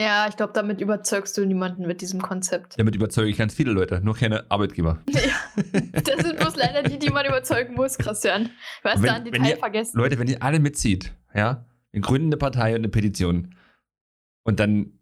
[0.00, 2.78] Ja, ich glaube, damit überzeugst du niemanden mit diesem Konzept.
[2.78, 5.02] Damit überzeuge ich ganz viele Leute, nur keine Arbeitgeber.
[5.92, 8.50] Das sind bloß leider die, die man überzeugen muss, Christian.
[8.82, 9.96] Du hast Wenn- da ein Detail ihr- vergessen.
[9.98, 13.54] Leute, wenn ihr alle mitzieht, ja, wir gründen eine Partei und eine Petition
[14.44, 14.98] und dann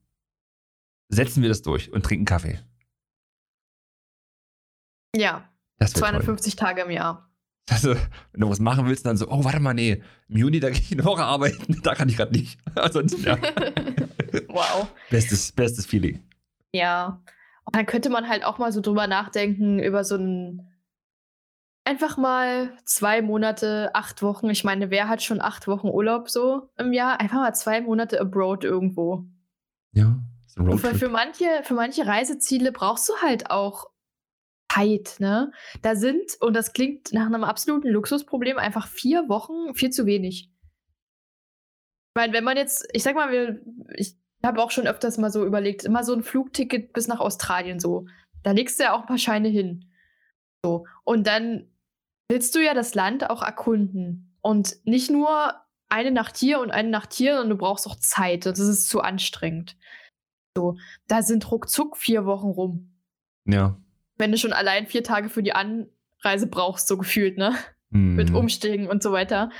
[1.08, 2.60] setzen wir das durch und trinken Kaffee.
[5.16, 6.10] Ja, Das wird toll.
[6.10, 7.30] 250 Tage im Jahr.
[7.70, 7.94] Also,
[8.32, 10.80] wenn du was machen willst, dann so, oh, warte mal, nee, im Juni, da gehe
[10.80, 12.58] ich eine Woche arbeiten, da kann ich gerade nicht.
[12.74, 13.38] Ansonsten, ja.
[14.48, 14.88] wow.
[15.10, 16.22] Bestes, bestes Feeling.
[16.72, 17.22] Ja.
[17.64, 20.70] Und dann könnte man halt auch mal so drüber nachdenken, über so ein
[21.84, 24.50] einfach mal zwei Monate, acht Wochen.
[24.50, 27.20] Ich meine, wer hat schon acht Wochen Urlaub so im Jahr?
[27.20, 29.24] Einfach mal zwei Monate abroad irgendwo.
[29.92, 30.18] Ja.
[30.46, 33.86] So ein für, für, manche, für manche Reiseziele brauchst du halt auch
[34.74, 35.52] Zeit, ne?
[35.82, 40.50] Da sind, und das klingt nach einem absoluten Luxusproblem, einfach vier Wochen viel zu wenig.
[42.16, 43.60] Ich meine, wenn man jetzt, ich sag mal, wir,
[43.96, 47.80] ich habe auch schon öfters mal so überlegt, immer so ein Flugticket bis nach Australien
[47.80, 48.06] so.
[48.42, 49.90] Da legst du ja auch ein paar Scheine hin.
[50.64, 50.86] So.
[51.02, 51.70] Und dann
[52.30, 54.36] willst du ja das Land auch erkunden.
[54.42, 55.54] Und nicht nur
[55.88, 58.46] eine Nacht hier und eine Nacht hier, sondern du brauchst auch Zeit.
[58.46, 59.76] Das ist zu anstrengend.
[60.56, 60.76] So,
[61.08, 63.00] da sind ruckzuck vier Wochen rum.
[63.46, 63.80] Ja.
[64.16, 67.54] Wenn du schon allein vier Tage für die Anreise brauchst, so gefühlt, ne?
[67.90, 68.14] Mhm.
[68.14, 69.50] Mit Umstiegen und so weiter.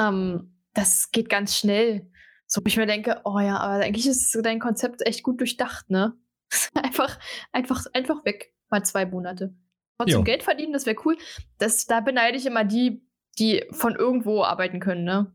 [0.00, 2.10] Ähm, das geht ganz schnell.
[2.46, 6.14] So, ich mir denke, oh ja, aber eigentlich ist dein Konzept echt gut durchdacht, ne?
[6.74, 7.18] einfach,
[7.52, 8.52] einfach, einfach weg.
[8.70, 9.54] Mal zwei Monate.
[9.98, 10.24] Trotzdem jo.
[10.24, 11.16] Geld verdienen, das wäre cool.
[11.58, 13.04] Das, da beneide ich immer die,
[13.38, 15.32] die von irgendwo arbeiten können, ne?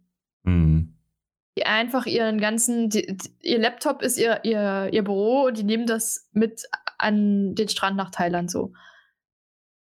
[1.57, 5.85] Die einfach ihren ganzen, die, ihr Laptop ist ihr, ihr, ihr Büro und die nehmen
[5.85, 6.63] das mit
[6.97, 8.73] an den Strand nach Thailand so.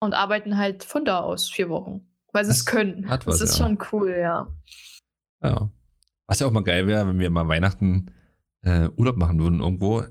[0.01, 2.09] Und arbeiten halt von da aus vier Wochen.
[2.33, 3.09] Weil sie es können.
[3.09, 3.67] Hat was, das ist ja.
[3.67, 4.49] schon cool, ja.
[5.43, 5.71] Ja.
[6.27, 8.11] Was ja auch mal geil wäre, wenn wir mal Weihnachten
[8.63, 10.03] äh, Urlaub machen würden, irgendwo,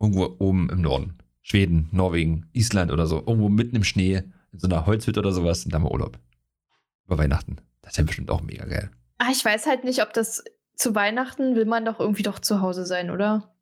[0.00, 1.18] irgendwo oben im Norden.
[1.42, 3.16] Schweden, Norwegen, Island oder so.
[3.18, 4.22] Irgendwo mitten im Schnee,
[4.52, 6.18] in so einer Holzhütte oder sowas und dann mal Urlaub.
[7.06, 7.56] Über Weihnachten.
[7.80, 8.90] Das wäre bestimmt auch mega geil.
[9.18, 10.44] Ah, ich weiß halt nicht, ob das
[10.74, 13.54] zu Weihnachten will man doch irgendwie doch zu Hause sein, oder?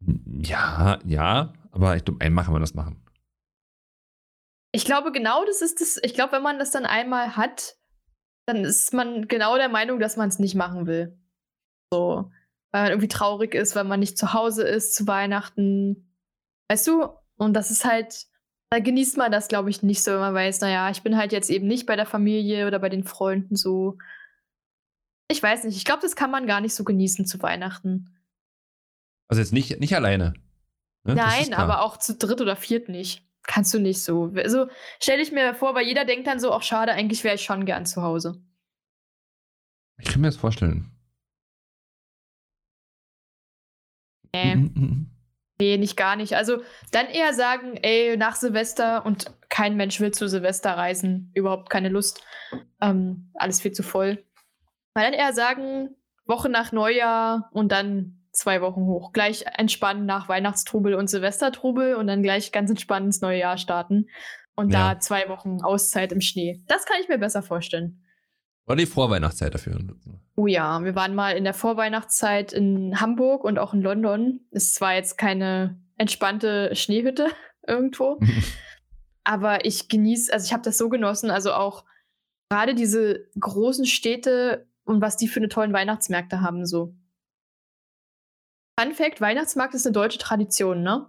[0.00, 3.02] Ja, ja, aber ich glaube, einmal kann man das machen.
[4.72, 5.98] Ich glaube, genau das ist das.
[6.02, 7.76] Ich glaube, wenn man das dann einmal hat,
[8.46, 11.18] dann ist man genau der Meinung, dass man es nicht machen will.
[11.92, 12.30] So.
[12.72, 16.12] Weil man irgendwie traurig ist, weil man nicht zu Hause ist zu Weihnachten.
[16.70, 17.08] Weißt du?
[17.36, 18.26] Und das ist halt,
[18.70, 21.32] da genießt man das, glaube ich, nicht so, wenn man weiß, naja, ich bin halt
[21.32, 23.98] jetzt eben nicht bei der Familie oder bei den Freunden so.
[25.28, 28.16] Ich weiß nicht, ich glaube, das kann man gar nicht so genießen zu Weihnachten.
[29.28, 30.34] Also jetzt nicht, nicht alleine.
[31.04, 31.14] Ne?
[31.14, 33.26] Nein, aber auch zu dritt oder viert nicht.
[33.42, 34.32] Kannst du nicht so.
[34.36, 34.68] Also
[35.00, 37.64] stell dich mir vor, weil jeder denkt dann so, auch schade, eigentlich wäre ich schon
[37.64, 38.42] gern zu Hause.
[39.98, 40.90] Ich kann mir das vorstellen.
[44.34, 44.56] Nee.
[44.56, 45.10] Mhm, mhm.
[45.58, 46.34] Nee, nicht gar nicht.
[46.34, 51.30] Also dann eher sagen, ey, nach Silvester und kein Mensch will zu Silvester reisen.
[51.34, 52.22] Überhaupt keine Lust.
[52.80, 54.22] Ähm, alles viel zu voll.
[54.96, 55.94] Mal dann eher sagen,
[56.24, 59.12] Woche nach Neujahr und dann zwei Wochen hoch.
[59.12, 64.06] Gleich entspannen nach Weihnachtstrubel und Silvestertrubel und dann gleich ganz entspannt ins neue Jahr starten.
[64.54, 64.94] Und ja.
[64.94, 66.64] da zwei Wochen Auszeit im Schnee.
[66.66, 68.06] Das kann ich mir besser vorstellen.
[68.66, 69.78] Oder die Vorweihnachtszeit dafür.
[70.34, 74.46] Oh ja, wir waren mal in der Vorweihnachtszeit in Hamburg und auch in London.
[74.50, 77.28] Es war jetzt keine entspannte Schneehütte
[77.66, 78.18] irgendwo.
[79.24, 81.84] aber ich genieße, also ich habe das so genossen, also auch
[82.48, 86.94] gerade diese großen Städte und was die für eine tollen Weihnachtsmärkte haben, so.
[88.80, 91.08] Fun Fact: Weihnachtsmarkt ist eine deutsche Tradition, ne?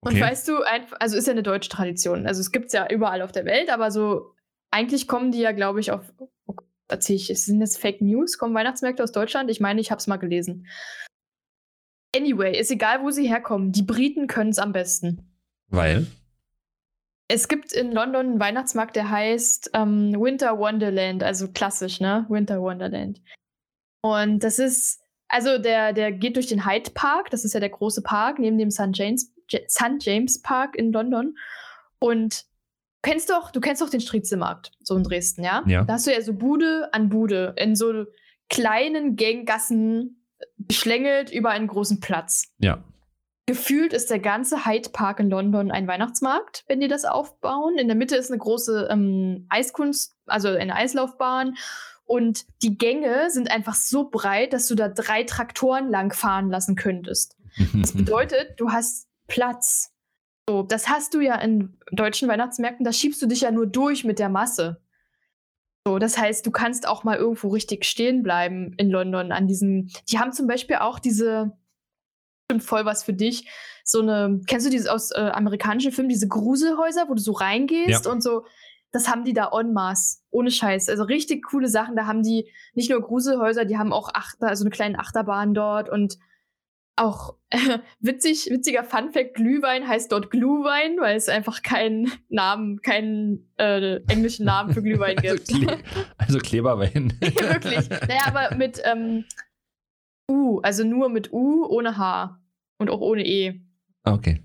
[0.00, 0.20] Und okay.
[0.20, 0.58] weißt du,
[1.00, 2.26] also ist ja eine deutsche Tradition.
[2.26, 4.34] Also es gibt es ja überall auf der Welt, aber so
[4.70, 6.12] eigentlich kommen die ja, glaube ich, auf
[6.88, 8.38] erzähle ich, sind das Fake News?
[8.38, 9.50] Kommen Weihnachtsmärkte aus Deutschland?
[9.50, 10.66] Ich meine, ich habe es mal gelesen.
[12.14, 13.72] Anyway, ist egal, wo sie herkommen.
[13.72, 15.36] Die Briten können es am besten.
[15.68, 16.06] Weil?
[17.28, 22.24] Es gibt in London einen Weihnachtsmarkt, der heißt ähm, Winter Wonderland, also klassisch, ne?
[22.28, 23.20] Winter Wonderland.
[24.00, 27.70] Und das ist, also der, der geht durch den Hyde Park, das ist ja der
[27.70, 28.90] große Park neben dem St.
[28.92, 29.32] James,
[29.68, 29.96] St.
[30.00, 31.36] James Park in London.
[31.98, 32.44] Und
[33.02, 35.64] kennst doch, du kennst doch den Striezelmarkt, so in Dresden, ja?
[35.66, 35.84] Ja.
[35.84, 38.04] Da hast du ja so Bude an Bude in so
[38.48, 40.24] kleinen Ganggassen
[40.58, 42.52] geschlängelt über einen großen Platz.
[42.58, 42.84] Ja.
[43.46, 47.78] Gefühlt ist der ganze Hyde Park in London ein Weihnachtsmarkt, wenn die das aufbauen.
[47.78, 51.56] In der Mitte ist eine große ähm, Eiskunst, also eine Eislaufbahn.
[52.04, 56.74] Und die Gänge sind einfach so breit, dass du da drei Traktoren lang fahren lassen
[56.74, 57.36] könntest.
[57.72, 59.92] Das bedeutet, du hast Platz.
[60.48, 64.04] So, das hast du ja in deutschen Weihnachtsmärkten, da schiebst du dich ja nur durch
[64.04, 64.80] mit der Masse.
[65.86, 69.92] So, das heißt, du kannst auch mal irgendwo richtig stehen bleiben in London an diesen.
[70.10, 71.56] Die haben zum Beispiel auch diese,
[72.46, 73.48] bestimmt voll was für dich.
[73.84, 78.04] So eine, kennst du dieses aus äh, amerikanischen Filmen, diese Gruselhäuser, wo du so reingehst
[78.04, 78.10] ja.
[78.10, 78.44] und so.
[78.92, 80.20] Das haben die da en masse.
[80.30, 80.88] Ohne Scheiß.
[80.88, 81.96] Also richtig coole Sachen.
[81.96, 85.88] Da haben die nicht nur Gruselhäuser, die haben auch Achter, also eine kleine Achterbahn dort
[85.88, 86.18] und
[86.98, 87.58] Auch äh,
[88.00, 94.46] witzig, witziger Funfact, Glühwein heißt dort Glühwein, weil es einfach keinen Namen, keinen äh, englischen
[94.46, 95.48] Namen für Glühwein Also, gibt.
[95.48, 95.78] Kle
[96.16, 97.12] also Kleberwein.
[97.20, 97.90] Wirklich.
[97.90, 99.26] Naja, aber mit ähm,
[100.30, 102.40] U, also nur mit U, ohne H
[102.78, 103.60] und auch ohne E.
[104.04, 104.42] Okay.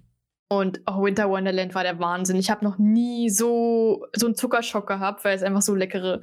[0.50, 2.36] Und auch Winter Wonderland war der Wahnsinn.
[2.36, 6.22] Ich habe noch nie so, so einen Zuckerschock gehabt, weil es einfach so leckere,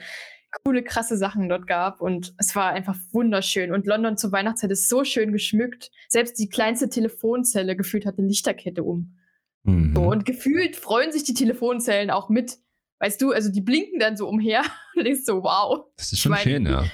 [0.65, 2.01] coole, krasse Sachen dort gab.
[2.03, 3.73] Und es war einfach wunderschön.
[3.73, 5.91] Und London zur Weihnachtszeit ist so schön geschmückt.
[6.09, 9.17] Selbst die kleinste Telefonzelle gefühlt hat eine Lichterkette um.
[9.63, 9.95] Mhm.
[9.95, 12.59] So, und gefühlt freuen sich die Telefonzellen auch mit.
[13.01, 14.63] Weißt du, also die blinken dann so umher.
[14.97, 16.85] Und denkst so, wow, das ist schon ich mein- schön, ja.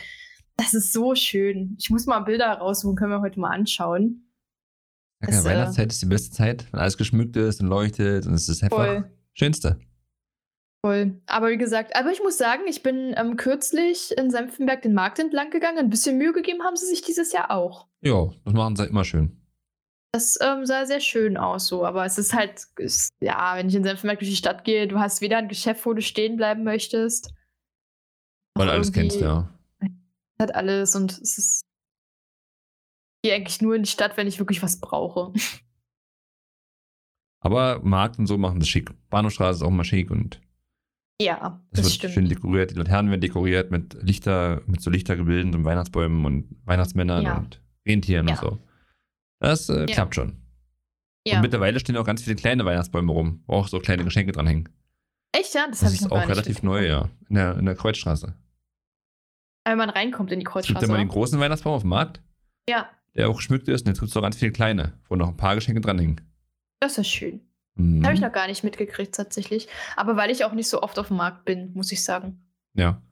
[0.57, 1.77] Das ist so schön.
[1.79, 4.31] Ich muss mal Bilder raussuchen, können wir heute mal anschauen.
[5.23, 8.35] Ja, Das, äh, Weihnachtszeit ist die beste Zeit, wenn alles geschmückt ist und leuchtet und
[8.35, 9.11] es ist einfach Voll.
[9.33, 9.79] Schönste.
[10.85, 11.21] Voll.
[11.27, 15.19] Aber wie gesagt, aber ich muss sagen, ich bin ähm, kürzlich in Senftenberg den Markt
[15.19, 15.79] entlang gegangen.
[15.79, 17.89] Ein bisschen Mühe gegeben haben sie sich dieses Jahr auch.
[18.03, 19.41] Ja, das machen sie immer schön.
[20.13, 23.75] Das ähm, sah sehr schön aus so, aber es ist halt, ist, ja, wenn ich
[23.75, 26.63] in Senftenberg durch die Stadt gehe, du hast weder ein Geschäft, wo du stehen bleiben
[26.63, 27.33] möchtest.
[28.55, 29.54] Weil du alles kennst, ja.
[30.41, 31.61] Hat alles und es ist.
[33.23, 35.33] Ich gehe eigentlich nur in die Stadt, wenn ich wirklich was brauche.
[37.41, 38.91] Aber Markt und so machen das schick.
[39.11, 40.41] Bahnhofstraße ist auch mal schick und
[41.21, 42.15] Ja, es das wird stimmt.
[42.15, 42.71] schön dekoriert.
[42.71, 47.39] Die Laternen werden dekoriert mit Lichter, mit so Lichtergebilden und Weihnachtsbäumen und Weihnachtsmännern Ja.
[47.39, 48.35] und Rentieren Ja.
[48.35, 48.59] und so.
[49.41, 49.87] Das äh, Ja.
[49.87, 50.41] klappt schon.
[51.27, 51.37] Ja.
[51.37, 54.69] Und mittlerweile stehen auch ganz viele kleine Weihnachtsbäume rum, wo auch so kleine Geschenke dranhängen.
[55.33, 55.67] Echt, ja?
[55.69, 57.09] Das, Das ist auch relativ neu, ja.
[57.29, 58.35] In der, in der Kreuzstraße.
[59.65, 60.87] Wenn man reinkommt in die Es gibt Kreuzstraße.
[60.87, 62.23] immer den großen Weihnachtsbaum auf dem Markt,
[62.69, 63.83] ja, der auch geschmückt ist.
[63.83, 66.21] Und jetzt gibt es auch ganz viele kleine, wo noch ein paar Geschenke dranhängen.
[66.81, 67.41] das ist schön.
[67.77, 68.05] Mhm.
[68.05, 69.69] Habe ich noch gar nicht mitgekriegt tatsächlich.
[69.97, 72.47] Aber weil ich auch nicht so oft auf dem Markt bin, muss ich sagen.
[72.75, 73.03] Ja.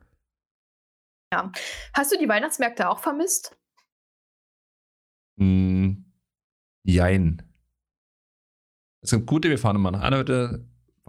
[1.94, 3.56] Hast du die Weihnachtsmärkte auch vermisst?
[5.36, 6.04] Mm,
[6.84, 7.42] jein.
[9.00, 10.02] Es gibt gute, wir fahren immer nach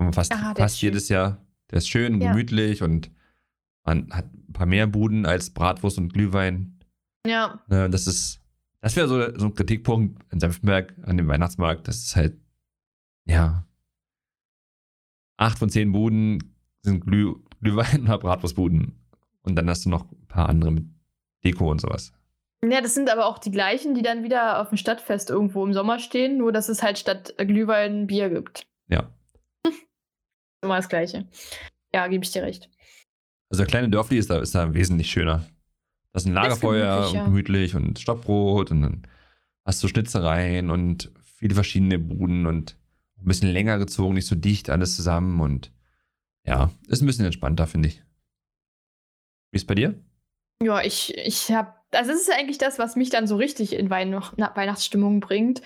[0.07, 1.45] wir fast, Ah, ist fast jedes Jahr.
[1.69, 2.31] Der ist schön, Ja.
[2.31, 3.11] gemütlich und
[3.85, 6.79] man hat ein paar mehr Buden als Bratwurst und Glühwein.
[7.25, 8.39] Ja, Ne, das ist,
[8.81, 11.87] das wäre so, so ein Kritikpunkt in Senftenberg an dem Weihnachtsmarkt.
[11.87, 12.37] Das ist halt,
[13.25, 13.65] ja,
[15.37, 18.99] acht von zehn Buden sind Glüh, Glühwein oder Bratwurstbuden.
[19.41, 20.85] Und dann hast du noch ein paar andere mit
[21.43, 22.13] Deko und sowas.
[22.63, 25.73] Ja, das sind aber auch die gleichen, die dann wieder auf dem Stadtfest irgendwo im
[25.73, 28.67] Sommer stehen, nur dass es halt statt Glühwein Bier gibt.
[28.87, 29.09] Ja.
[30.61, 31.27] Immer das Gleiche.
[31.93, 32.69] Ja, gebe ich dir recht.
[33.53, 35.45] Also der kleine Dörfli ist da, ist da wesentlich schöner.
[36.11, 39.07] Das ist ein Lagerfeuer gemütlich, und gemütlich und Stockbrot und dann
[39.63, 42.75] hast du Schnitzereien und viele verschiedene Buden und
[43.19, 45.71] ein bisschen länger gezogen, nicht so dicht alles zusammen und
[46.43, 48.01] ja, ist ein bisschen entspannter, finde ich.
[49.51, 49.93] Wie ist bei dir?
[50.59, 53.91] Ja, ich, ich habe, also das ist eigentlich das, was mich dann so richtig in
[53.91, 55.61] Weihn na, Weihnachtsstimmung bringt.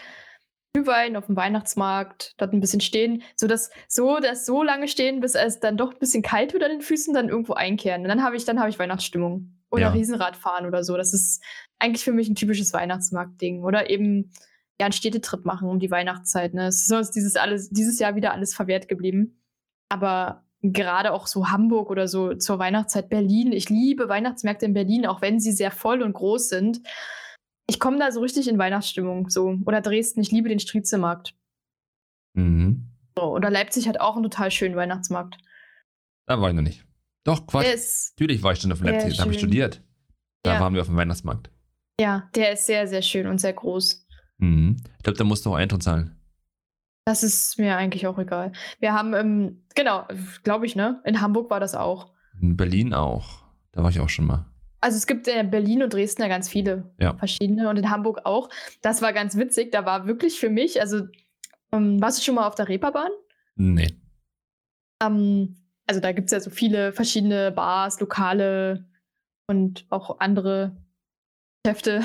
[0.74, 5.20] Glühwein auf dem Weihnachtsmarkt, dort ein bisschen stehen, so dass so, dass so lange stehen,
[5.20, 8.04] bis es dann doch ein bisschen kalt wird an den Füßen, dann irgendwo einkehren.
[8.04, 9.54] Und dann habe ich, dann habe ich Weihnachtsstimmung.
[9.70, 9.90] Oder Ja.
[9.92, 10.96] Riesenrad fahren oder so.
[10.96, 11.44] Das ist
[11.78, 13.64] eigentlich für mich ein typisches Weihnachtsmarktding.
[13.64, 14.32] Oder eben
[14.80, 16.54] ja, einen Städtetrip machen um die Weihnachtszeit.
[16.54, 16.68] Ne?
[16.68, 19.42] Es ist sonst dieses, alles, dieses Jahr wieder alles verwehrt geblieben.
[19.90, 23.52] Aber gerade auch so Hamburg oder so zur Weihnachtszeit Berlin.
[23.52, 26.82] Ich liebe Weihnachtsmärkte in Berlin, auch wenn sie sehr voll und groß sind.
[27.70, 29.30] Ich komme da so richtig in Weihnachtsstimmung.
[29.30, 29.58] So.
[29.66, 31.36] Oder Dresden, ich liebe den Striezelmarkt.
[32.34, 32.90] Mhm.
[33.18, 33.24] So.
[33.34, 35.38] Oder Leipzig hat auch einen total schönen Weihnachtsmarkt.
[36.28, 36.86] Da war ich noch nicht.
[37.24, 37.74] Doch, Quatsch.
[37.74, 39.82] Ist, Natürlich war ich schon auf Leipzig, da habe ich studiert.
[40.44, 40.60] Da Ja.
[40.62, 41.50] waren wir auf dem Weihnachtsmarkt.
[42.00, 44.08] ja, der ist sehr, sehr schön und sehr groß.
[44.38, 44.78] Mhm.
[44.98, 46.14] Ich glaube, da musst du auch Eintritt zahlen.
[47.06, 48.52] Das ist mir eigentlich auch egal.
[48.80, 50.06] Wir haben, ähm, genau,
[50.44, 51.02] glaube ich, ne?
[51.06, 52.14] In Hamburg war das auch.
[52.40, 53.44] In Berlin auch.
[53.72, 54.46] Da war ich auch schon mal.
[54.88, 57.14] Also es gibt in Berlin und Dresden ja ganz viele Ja.
[57.18, 58.48] verschiedene und in Hamburg auch.
[58.82, 59.70] Das war ganz witzig.
[59.74, 61.08] Da war wirklich für mich, also
[61.74, 63.12] ähm, warst du schon mal auf der Reeperbahn?
[63.58, 64.00] Nee.
[65.04, 65.58] Ähm,
[65.88, 68.86] also da gibt es ja so viele verschiedene Bars, Lokale
[69.48, 70.78] und auch andere
[71.66, 72.02] Geschäfte.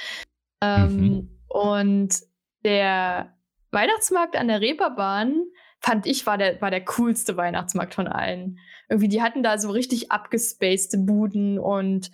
[0.62, 1.40] ähm, Mhm.
[1.48, 2.14] Und
[2.62, 3.38] der
[3.70, 5.46] Weihnachtsmarkt an der Reeperbahn
[5.80, 8.58] fand ich war der, war der coolste Weihnachtsmarkt von allen.
[8.88, 12.10] Irgendwie, die hatten da so richtig abgespacede Buden und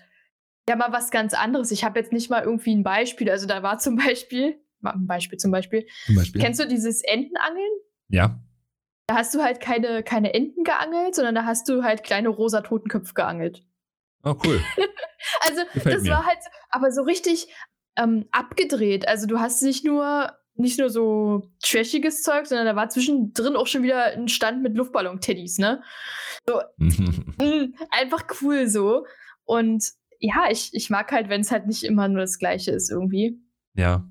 [0.69, 1.71] ja, mal was ganz anderes.
[1.71, 3.31] Ich habe jetzt nicht mal irgendwie ein Beispiel.
[3.31, 6.41] Also da war zum Beispiel, mal ein Beispiel zum Beispiel, Zum Beispiel.
[6.41, 7.71] kennst du dieses Entenangeln?
[8.09, 8.41] ja.
[9.07, 12.63] Da hast du halt keine, keine Enten geangelt, sondern da hast du halt kleine rosa
[12.63, 13.63] Totenköpfe geangelt.
[14.23, 14.61] Oh, cool.
[15.47, 16.11] Also Gefällt das mir.
[16.13, 16.39] war halt,
[16.71, 17.49] aber so richtig
[17.99, 19.07] ähm, abgedreht.
[19.09, 23.67] Also du hast nicht nur nicht nur so trashiges Zeug, sondern da war zwischendrin auch
[23.67, 25.83] schon wieder ein Stand mit Luftballon-Teddys, ne?
[26.77, 29.07] Mm, einfach cool so.
[29.45, 32.91] Und ja, ich, ich mag halt, wenn es halt nicht immer nur das Gleiche ist
[32.91, 33.41] irgendwie.
[33.75, 34.09] ja.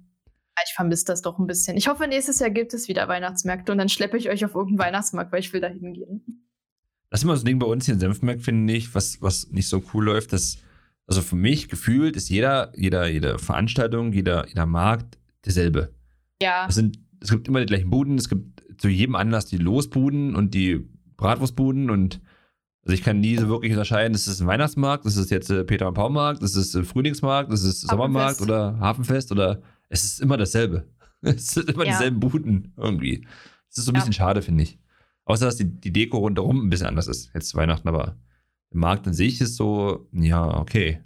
[0.68, 1.78] Ich vermisse das doch ein bisschen.
[1.78, 4.88] Ich hoffe, nächstes Jahr gibt es wieder Weihnachtsmärkte und dann schleppe ich euch auf irgendeinen
[4.88, 6.48] Weihnachtsmarkt, weil ich will da hingehen.
[7.10, 9.50] Das ist immer so ein Ding bei uns hier in Senfmerk, finde ich, was, was
[9.50, 10.32] nicht so cool läuft.
[10.32, 10.60] Dass,
[11.08, 15.94] also für mich gefühlt ist jeder, jeder, jede Veranstaltung, jeder, jeder Markt derselbe.
[16.44, 16.66] Ja.
[16.68, 20.36] Es, sind, es gibt immer die gleichen Buden, es gibt zu jedem Anlass die Losbuden
[20.36, 20.88] und die
[21.18, 22.22] Bratwurstbuden und
[22.86, 25.64] also ich kann nie so wirklich unterscheiden, ist es ein Weihnachtsmarkt, ist es jetzt äh,
[25.64, 30.04] Peter und Paul Markt, ist es äh, Frühlingsmarkt, ist es Sommermarkt oder Hafenfest oder es
[30.04, 30.86] ist immer dasselbe.
[31.22, 31.92] es sind immer Ja.
[31.94, 33.26] dieselben Buden irgendwie.
[33.70, 34.02] Das ist so ein Ja.
[34.02, 34.80] bisschen schade, finde ich.
[35.24, 37.32] Außer, dass die, die Deko rundherum ein bisschen anders ist.
[37.34, 38.18] Jetzt zu Weihnachten, aber
[38.74, 41.02] der Markt an sich ist so, ja, okay.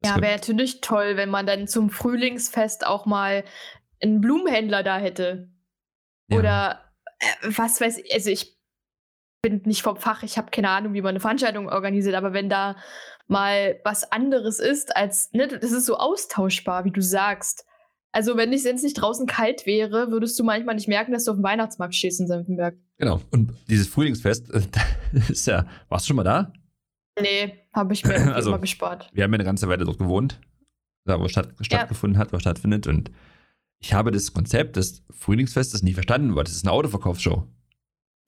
[0.00, 3.42] Es Ja, wäre natürlich toll, wenn man dann zum Frühlingsfest auch mal
[4.02, 5.50] einen Blumenhändler da hätte.
[6.30, 6.38] ja.
[6.38, 6.80] Oder
[7.18, 7.26] äh,
[7.56, 8.56] was weiß ich, also ich
[9.42, 12.48] bin nicht vom Fach, ich habe keine Ahnung, wie man eine Veranstaltung organisiert, aber wenn
[12.48, 12.76] da
[13.28, 17.64] mal was anderes ist als, ne, das ist so austauschbar, wie du sagst.
[18.14, 21.38] Also wenn es nicht draußen kalt wäre, würdest du manchmal nicht merken, dass du auf
[21.38, 22.76] dem Weihnachtsmarkt stehst in Senfenberg.
[22.98, 23.20] Genau.
[23.30, 24.60] Und dieses Frühlingsfest, äh,
[25.30, 26.52] ist ja, warst du schon mal da?
[27.20, 29.08] Nee, habe ich mir Also- immer gespart.
[29.12, 30.40] wir haben ja eine ganze Weile dort gewohnt,
[31.04, 32.86] da wo es statt, stattgefunden hat, wo es stattfindet.
[32.86, 33.10] Und
[33.82, 37.46] ich habe das Konzept des Frühlingsfestes nie verstanden, weil das ist eine Autoverkaufsshow.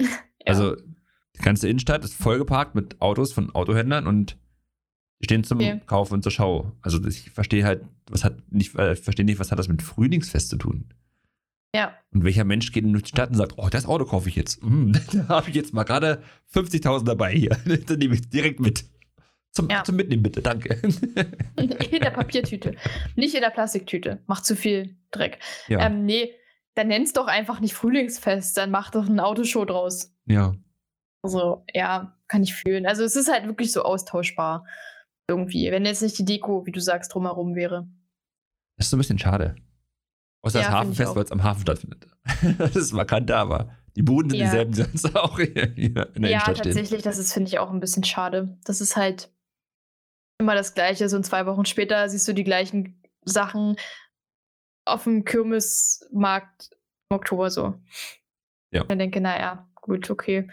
[0.47, 4.37] Also die ganze Innenstadt ist vollgeparkt mit Autos von Autohändlern und
[5.21, 5.81] die stehen zum Okay.
[5.87, 6.73] Kauf und zur Schau.
[6.83, 9.81] Also das- ich verstehe halt, was hat nicht, äh, verstehe nicht, was hat das mit
[9.81, 10.93] Frühlingsfest zu tun?
[11.75, 11.95] Ja.
[12.13, 14.61] Und welcher Mensch geht in die Stadt und sagt, oh, das Auto kaufe ich jetzt.
[14.63, 17.57] Hm, da habe ich jetzt mal gerade 50.000 dabei hier.
[17.87, 18.85] Dann nehme ich direkt mit.
[19.55, 19.85] Zum, Ja.
[19.85, 20.75] zum Mitnehmen bitte, danke.
[21.57, 21.69] In
[22.01, 22.75] der Papiertüte.
[23.15, 24.21] Nicht in der Plastiktüte.
[24.27, 25.39] Macht zu viel Dreck.
[25.69, 25.87] ja.
[25.87, 26.33] Ähm, nee,
[26.75, 30.13] dann nenn's doch einfach nicht Frühlingsfest, dann mach doch eine Autoshow draus.
[30.27, 30.55] ja.
[31.23, 32.85] Also, ja, kann ich fühlen.
[32.85, 34.67] Also, es ist halt wirklich so austauschbar.
[35.27, 35.71] Irgendwie.
[35.71, 37.89] Wenn jetzt nicht die Deko, wie du sagst, drumherum wäre.
[38.77, 39.55] Das ist so ein bisschen schade.
[40.43, 42.09] Außer Ja, das Hafenfest, weil es am Hafen stattfindet.
[42.59, 44.45] das ist markant da, aber die Buden sind Ja.
[44.47, 46.73] dieselben, die sonst auch hier in der Ja, Innenstadt stehen.
[46.75, 48.59] tatsächlich, das ist, finde ich, auch ein bisschen schade.
[48.65, 49.33] Das ist halt
[50.41, 51.09] immer das Gleiche.
[51.09, 53.77] So und zwei Wochen später siehst du die gleichen Sachen
[54.87, 56.71] auf dem Kirmesmarkt
[57.11, 57.75] im Oktober so.
[58.71, 58.83] Ja.
[58.83, 60.51] Ich denke, naja, gut, okay.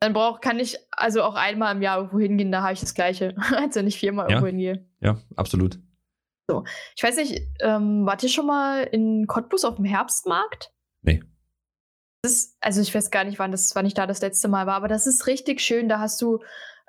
[0.00, 2.94] Dann brauch, kann ich also auch einmal im Jahr irgendwo hingehen, da habe ich das
[2.94, 4.32] Gleiche, als wenn ich viermal Ja.
[4.36, 4.86] irgendwo hingehe.
[5.00, 5.78] Ja, absolut.
[6.94, 10.72] Ich weiß nicht, ähm, wart ihr schon mal in Cottbus auf dem Herbstmarkt?
[11.00, 11.22] Nee.
[12.22, 14.74] Ist, also ich weiß gar nicht, wann, das, wann ich da das letzte Mal war,
[14.74, 15.88] aber das ist richtig schön.
[15.88, 16.40] Da hast du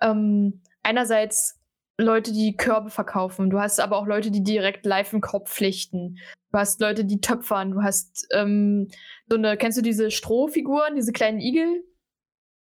[0.01, 1.54] ähm, einerseits
[1.97, 6.17] Leute, die Körbe verkaufen, du hast aber auch Leute, die direkt live im Korb flechten.
[6.51, 8.89] Du hast Leute, die töpfern, du hast ähm,
[9.29, 11.83] so eine, kennst du diese Strohfiguren, diese kleinen Igel?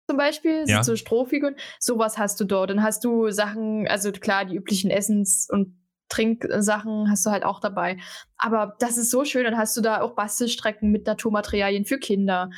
[0.09, 0.83] Zum Beispiel, Ja.
[0.83, 1.55] so Strohfiguren.
[1.79, 2.69] Sowas hast du dort.
[2.69, 5.77] Dann hast du Sachen, also klar, die üblichen Essens- und
[6.09, 7.97] Trinksachen hast du halt auch dabei.
[8.35, 9.45] Aber das ist so schön.
[9.45, 12.49] Dann hast du da auch Bastelstrecken mit Naturmaterialien für Kinder.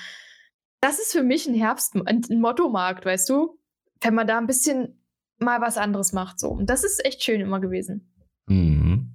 [0.82, 3.59] Das ist für mich ein Herbst, ein, ein Mottomarkt, weißt du?
[4.01, 5.02] Wenn man da ein bisschen
[5.38, 6.49] mal was anderes macht, so.
[6.49, 8.13] Und das ist echt schön immer gewesen.
[8.47, 9.09] Mhm.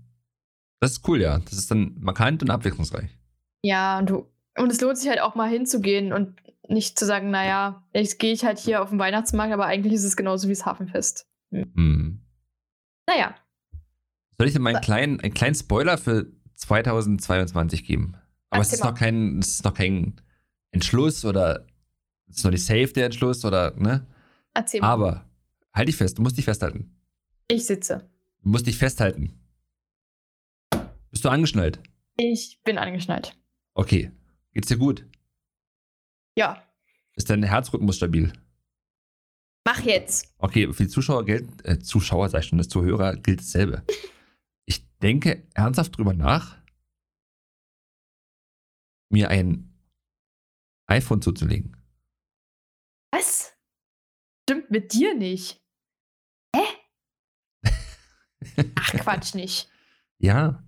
[0.81, 1.39] Das ist cool, ja.
[1.39, 3.17] Das ist dann markant und abwechslungsreich.
[3.63, 6.37] Ja, und du, und es lohnt sich halt auch mal hinzugehen und
[6.69, 10.05] nicht zu sagen, naja, jetzt gehe ich halt hier auf den Weihnachtsmarkt, aber eigentlich ist
[10.05, 11.27] es genauso wie das Hafenfest.
[11.51, 12.21] Mhm.
[13.07, 13.35] Naja,
[14.39, 18.15] Soll ich dir mal einen kleinen, einen kleinen Spoiler für 2022 geben?
[18.51, 20.21] Aber es ist, noch kein, es ist noch kein
[20.71, 21.67] Entschluss oder
[22.29, 24.07] es ist noch nicht safe, der Entschluss oder, ne?
[24.55, 24.89] erzähl mal.
[24.89, 25.25] Aber
[25.75, 26.97] halt dich fest, du musst dich festhalten.
[27.49, 28.11] Ich sitze.
[28.43, 29.39] Du musst dich festhalten.
[31.11, 31.81] Bist du angeschnallt?
[32.17, 33.37] Ich bin angeschnallt.
[33.75, 34.11] Okay.
[34.53, 35.07] Geht's dir gut?
[36.37, 36.63] Ja,
[37.15, 38.33] Ist dein Herzrhythmus stabil?
[39.67, 40.33] mach jetzt.
[40.39, 43.85] Okay, für die Zuschauer gilt, äh, Zuschauer, sag ich schon, das Zuhörer gilt dasselbe.
[44.65, 46.57] Ich denke ernsthaft drüber nach,
[49.11, 49.75] mir ein
[50.87, 51.77] iPhone zuzulegen.
[53.11, 53.53] Was?
[54.49, 55.61] Stimmt mit dir nicht.
[56.57, 56.63] Hä?
[58.77, 59.69] Ach, Quatsch nicht.
[60.17, 60.65] Ja,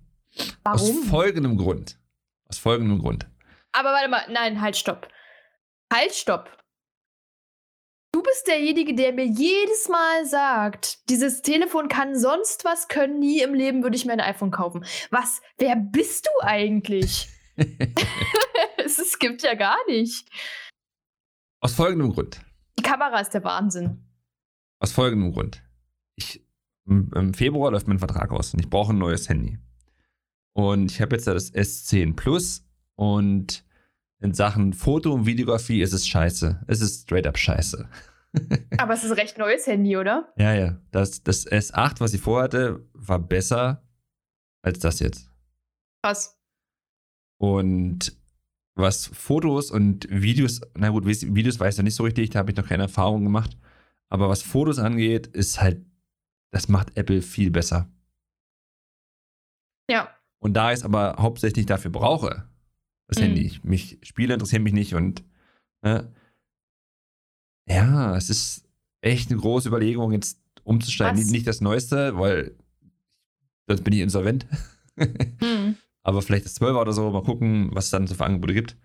[0.63, 1.03] aus Warum?
[1.05, 1.97] folgendem Grund.
[2.47, 3.27] Aus folgendem Grund.
[3.71, 5.07] Aber warte mal, nein, halt, stopp.
[5.91, 6.55] Halt, stopp.
[8.13, 13.41] Du bist derjenige, der mir jedes Mal sagt, dieses Telefon kann sonst was können, nie
[13.41, 14.85] im Leben würde ich mir ein iPhone kaufen.
[15.09, 15.41] Was?
[15.57, 17.29] Wer bist du eigentlich?
[18.77, 20.29] es gibt ja gar nicht.
[21.61, 22.41] aus folgendem Grund.
[22.81, 24.03] Die Kamera ist der Wahnsinn.
[24.79, 25.61] Aus folgendem Grund.
[26.15, 26.43] Ich,
[26.87, 29.59] im, Februar läuft mein Vertrag aus und ich brauche ein neues Handy.
[30.53, 33.63] Und ich habe jetzt das S10 Plus und
[34.19, 36.63] in Sachen Foto und Videografie ist es scheiße.
[36.65, 37.87] Es ist straight up scheiße.
[38.79, 40.33] Aber es ist ein recht neues Handy, oder?
[40.35, 40.81] Ja, ja.
[40.89, 43.87] Das, das S8, was ich vorhatte, war besser
[44.63, 45.29] als das jetzt.
[46.01, 46.35] Krass.
[47.37, 48.19] Und
[48.81, 52.57] was Fotos und Videos, na gut, Videos weiß ich nicht so richtig, da habe ich
[52.57, 53.57] noch keine Erfahrung gemacht.
[54.09, 55.85] Aber was Fotos angeht, ist halt,
[56.51, 57.89] das macht Apple viel besser.
[59.89, 60.13] Ja.
[60.39, 62.49] Und da ich es aber hauptsächlich dafür brauche,
[63.07, 63.23] das mhm.
[63.23, 65.23] Handy, mich, Spiele interessieren mich nicht und
[65.83, 66.13] ne,
[67.69, 68.67] ja, es ist
[69.01, 71.19] echt eine große Überlegung, jetzt umzusteigen.
[71.19, 72.55] Nicht, nicht, das Neueste, weil
[73.67, 74.45] sonst bin ich insolvent.
[74.95, 75.77] mhm.
[76.03, 78.77] Aber vielleicht das 12er oder so, mal gucken, was es dann so für Angebote gibt.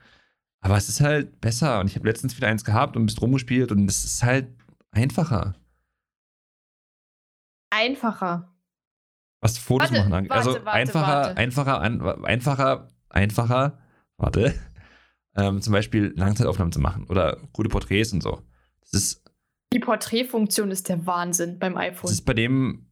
[0.60, 3.20] Aber es ist halt besser und ich habe letztens wieder eins gehabt und ein bisschen
[3.20, 4.48] rumgespielt und es ist halt
[4.90, 5.54] einfacher.
[7.70, 8.52] Einfacher.
[9.40, 10.32] Was Fotos warte, machen angeht.
[10.32, 11.36] Also warte, einfacher, warte.
[11.36, 13.78] einfacher, einfacher, einfacher, einfacher,
[14.16, 14.54] warte,
[15.36, 18.42] ähm, zum Beispiel Langzeitaufnahmen zu machen oder gute Porträts und so.
[18.80, 19.22] Das ist.
[19.72, 22.02] Die Porträtfunktion ist der Wahnsinn beim iPhone.
[22.02, 22.85] Das ist bei dem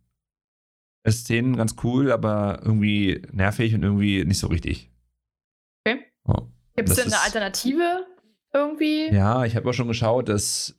[1.05, 4.91] S10 ganz cool, aber irgendwie nervig und irgendwie nicht so richtig.
[5.85, 6.01] Okay.
[6.25, 8.07] Oh, Gibt es denn eine Alternative
[8.53, 9.09] irgendwie?
[9.13, 10.77] Ja, ich habe auch schon geschaut, dass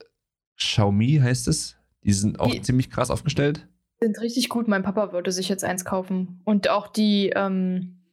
[0.57, 1.77] Xiaomi heißt es.
[2.01, 3.67] Die sind auch die ziemlich krass aufgestellt.
[3.99, 4.67] Sind richtig gut.
[4.67, 6.41] Mein Papa würde sich jetzt eins kaufen.
[6.43, 8.03] Und auch die, ähm,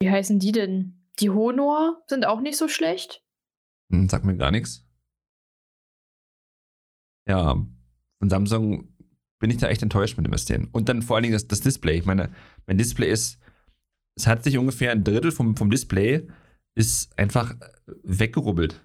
[0.00, 1.06] wie heißen die denn?
[1.18, 3.22] Die Honor sind auch nicht so schlecht.
[3.90, 4.84] Hm, sagt mir gar nichts.
[7.26, 7.54] Ja,
[8.18, 8.87] von Samsung
[9.38, 10.68] bin ich da echt enttäuscht mit dem S10.
[10.72, 11.98] Und dann vor allen Dingen das, das Display.
[11.98, 12.30] Ich meine,
[12.66, 13.38] mein Display ist,
[14.14, 16.26] es hat sich ungefähr ein Drittel vom, vom Display
[16.74, 17.56] ist einfach
[18.04, 18.80] weggerubbelt.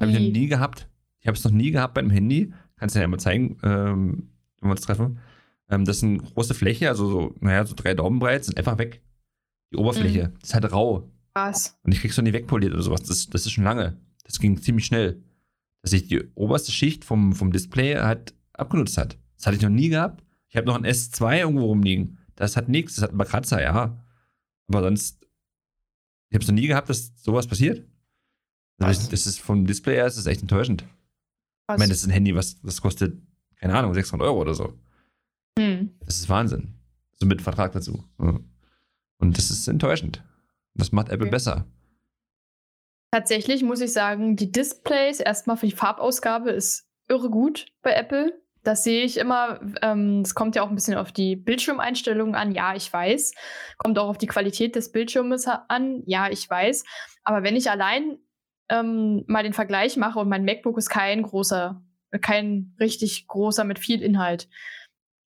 [0.00, 0.88] Habe ich noch nie gehabt.
[1.20, 2.52] Ich habe es noch nie gehabt bei einem Handy.
[2.76, 4.30] Kannst du ja mal zeigen, ähm,
[4.60, 5.18] wenn wir uns treffen.
[5.68, 8.78] Ähm, das ist eine große Fläche, also so, naja, so drei Daumen breit, sind einfach
[8.78, 9.02] weg.
[9.72, 10.28] Die Oberfläche.
[10.28, 10.38] Mhm.
[10.40, 11.10] Das ist halt rau.
[11.34, 11.78] Was?
[11.82, 13.02] Und ich krieg's doch nie wegpoliert oder sowas.
[13.02, 13.98] Das, das ist schon lange.
[14.24, 15.22] Das ging ziemlich schnell.
[15.82, 19.16] Dass sich die oberste Schicht vom, vom Display halt abgenutzt hat.
[19.40, 20.22] Das hatte ich noch nie gehabt.
[20.48, 22.18] Ich habe noch ein S2 irgendwo rumliegen.
[22.36, 22.96] Das hat nichts.
[22.96, 23.98] Das hat ein paar Kratzer, ja.
[24.68, 25.26] Aber sonst,
[26.28, 27.88] ich habe es noch nie gehabt, dass sowas passiert.
[28.76, 30.84] Das, das ist vom Display her, das ist echt enttäuschend.
[31.66, 31.76] Was?
[31.76, 33.18] Ich meine, das ist ein Handy, was das kostet,
[33.56, 34.78] keine Ahnung, 600 Euro oder so.
[35.58, 35.90] Hm.
[36.00, 36.74] Das ist Wahnsinn.
[37.14, 38.04] So mit Vertrag dazu.
[38.18, 40.22] Und das ist enttäuschend.
[40.74, 41.30] Das macht Apple okay.
[41.30, 41.66] besser.
[43.10, 48.40] Tatsächlich muss ich sagen, die Displays erstmal für die Farbausgabe ist irre gut bei Apple.
[48.62, 49.60] Das sehe ich immer.
[49.62, 52.52] Es ähm, kommt ja auch ein bisschen auf die Bildschirmeinstellungen an.
[52.52, 53.32] Ja, ich weiß.
[53.78, 56.02] Kommt auch auf die Qualität des Bildschirmes an.
[56.06, 56.84] Ja, ich weiß.
[57.24, 58.18] Aber wenn ich allein
[58.70, 61.82] ähm, mal den Vergleich mache und mein MacBook ist kein großer,
[62.20, 64.48] kein richtig großer mit viel Inhalt.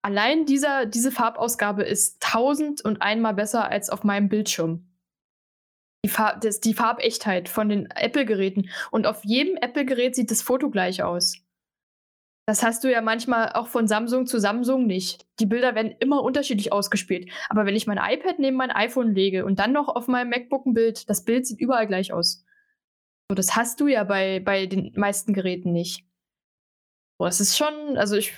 [0.04, 4.88] Allein dieser, diese Farbausgabe ist tausend und einmal besser als auf meinem Bildschirm.
[6.04, 8.68] Die, Farb, das, die Farbechtheit von den Apple-Geräten.
[8.90, 11.36] Und auf jedem Apple-Gerät sieht das Foto gleich aus.
[12.52, 15.24] Das hast du ja manchmal auch von Samsung zu Samsung nicht.
[15.40, 17.30] Die Bilder werden immer unterschiedlich ausgespielt.
[17.48, 20.66] Aber wenn ich mein iPad neben mein iPhone lege und dann noch auf meinem MacBook
[20.66, 22.44] ein Bild, das Bild sieht überall gleich aus.
[23.30, 26.04] So, das hast du ja bei, bei den meisten Geräten nicht.
[27.16, 28.34] Boah, es ist schon, also ich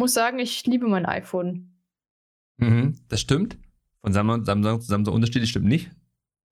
[0.00, 1.78] muss sagen, ich liebe mein iPhone.
[2.56, 3.58] Mhm, das stimmt.
[4.00, 5.90] Von Samsung, Samsung zu Samsung unterschiedlich stimmt nicht.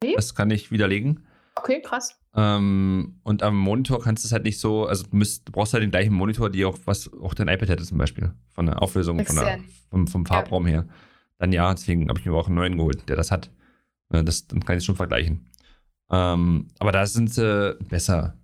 [0.04, 0.12] Okay.
[0.16, 1.26] Das kann ich widerlegen.
[1.60, 2.18] Okay, krass.
[2.34, 5.74] Ähm, und am Monitor kannst du es halt nicht so, also du, müsst, du brauchst
[5.74, 8.32] halt den gleichen Monitor, die auch was auch dein iPad hätte zum Beispiel.
[8.48, 10.72] Von der Auflösung, von der, vom, vom Farbraum ja.
[10.72, 10.88] her.
[11.38, 13.50] Dann ja, deswegen habe ich mir auch einen neuen geholt, der das hat.
[14.08, 15.48] Das, dann kann ich es schon vergleichen.
[16.10, 18.36] Ähm, aber da sind sie besser.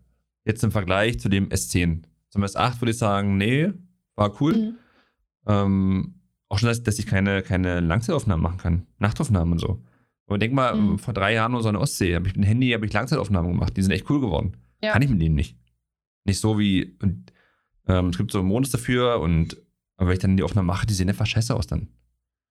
[0.45, 2.03] Jetzt im Vergleich zu dem S10.
[2.31, 3.73] Zum S8 würde ich sagen, nee,
[4.15, 4.57] war cool.
[4.57, 4.79] Mhm.
[5.47, 6.15] Ähm,
[6.49, 8.87] auch schon, dass, dass ich keine, keine Langzeitaufnahmen machen kann.
[8.99, 9.83] Nachtaufnahmen und so.
[10.27, 10.99] Aber denk mal, mhm.
[10.99, 13.53] vor drei Jahren nur so eine Ostsee, habe ich mit dem Handy habe ich Langzeitaufnahmen
[13.53, 13.77] gemacht.
[13.77, 14.57] Die sind echt cool geworden.
[14.83, 14.93] Ja.
[14.93, 15.57] Kann ich mit denen nicht.
[16.25, 17.33] Nicht so wie, und,
[17.87, 19.57] ähm, es gibt so Mondes dafür und
[19.97, 21.89] aber wenn ich dann die Aufnahmen mache, die sehen einfach scheiße aus dann.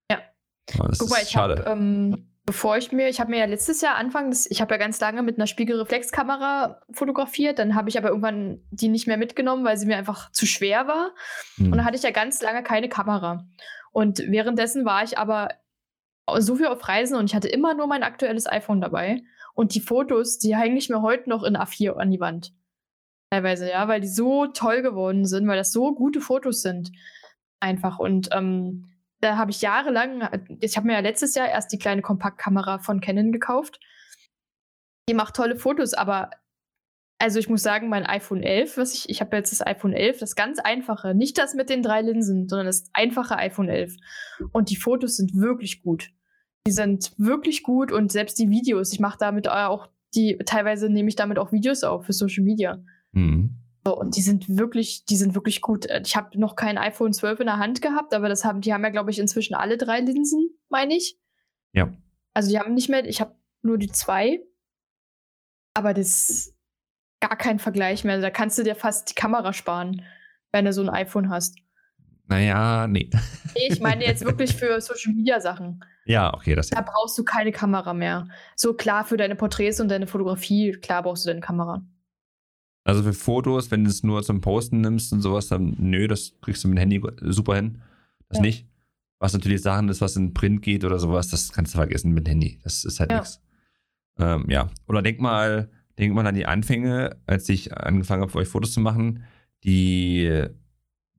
[0.09, 0.19] Ja.
[0.67, 4.29] Guck mal, ich habe ähm, bevor ich mir, ich habe mir ja letztes Jahr Anfang,
[4.29, 8.61] des, ich habe ja ganz lange mit einer Spiegelreflexkamera fotografiert, dann habe ich aber irgendwann
[8.71, 11.11] die nicht mehr mitgenommen, weil sie mir einfach zu schwer war.
[11.57, 11.65] Mhm.
[11.65, 13.47] Und dann hatte ich ja ganz lange keine Kamera.
[13.91, 15.49] Und währenddessen war ich aber
[16.37, 19.23] so viel auf Reisen und ich hatte immer nur mein aktuelles iPhone dabei.
[19.53, 22.53] Und die Fotos, die hänge ich mir heute noch in A4 an die Wand.
[23.31, 26.91] Teilweise, ja, weil die so toll geworden sind, weil das so gute Fotos sind.
[27.59, 27.99] Einfach.
[27.99, 30.27] Und ähm, da habe ich jahrelang,
[30.59, 33.79] ich habe mir ja letztes Jahr erst die kleine Kompaktkamera von Canon gekauft.
[35.09, 36.31] Die macht tolle Fotos, aber
[37.17, 40.19] also ich muss sagen, mein iPhone 11, was ich, ich habe jetzt das iPhone 11,
[40.19, 43.95] das ganz einfache, nicht das mit den drei Linsen, sondern das einfache iPhone 11.
[44.51, 46.11] Und die Fotos sind wirklich gut.
[46.67, 51.09] Die sind wirklich gut und selbst die Videos, ich mache damit auch die, teilweise nehme
[51.09, 52.83] ich damit auch Videos auf für Social Media.
[53.11, 53.61] Mhm.
[53.85, 55.87] So, und die sind wirklich, die sind wirklich gut.
[56.03, 58.83] Ich habe noch kein iPhone 12 in der Hand gehabt, aber das haben, die haben
[58.83, 61.19] ja, glaube ich, inzwischen alle drei Linsen, meine ich.
[61.71, 61.93] Ja.
[62.33, 64.41] Also die haben nicht mehr, ich habe nur die zwei.
[65.75, 66.54] Aber das
[67.27, 68.19] gar kein Vergleich mehr.
[68.21, 70.01] Da kannst du dir fast die Kamera sparen,
[70.51, 71.57] wenn du so ein iPhone hast.
[72.27, 73.09] Naja, nee.
[73.69, 75.83] Ich meine jetzt wirklich für Social Media Sachen.
[76.05, 78.27] Ja, okay, das Da brauchst du keine Kamera mehr.
[78.55, 81.83] So klar für deine Porträts und deine Fotografie, klar brauchst du deine Kamera.
[82.83, 86.33] Also für Fotos, wenn du es nur zum Posten nimmst und sowas, dann nö, das
[86.41, 87.81] kriegst du mit dem Handy super hin.
[88.29, 88.43] Das Ja.
[88.43, 88.67] nicht.
[89.19, 92.27] Was natürlich Sachen ist, was in Print geht oder sowas, das kannst du vergessen mit
[92.27, 92.59] dem Handy.
[92.63, 93.19] Das ist halt Ja.
[93.19, 93.41] nichts.
[94.19, 94.69] Ähm, ja.
[94.87, 98.73] Oder denk mal, denk mal an die Anfänge, als ich angefangen habe, für euch Fotos
[98.73, 99.23] zu machen,
[99.63, 100.43] die,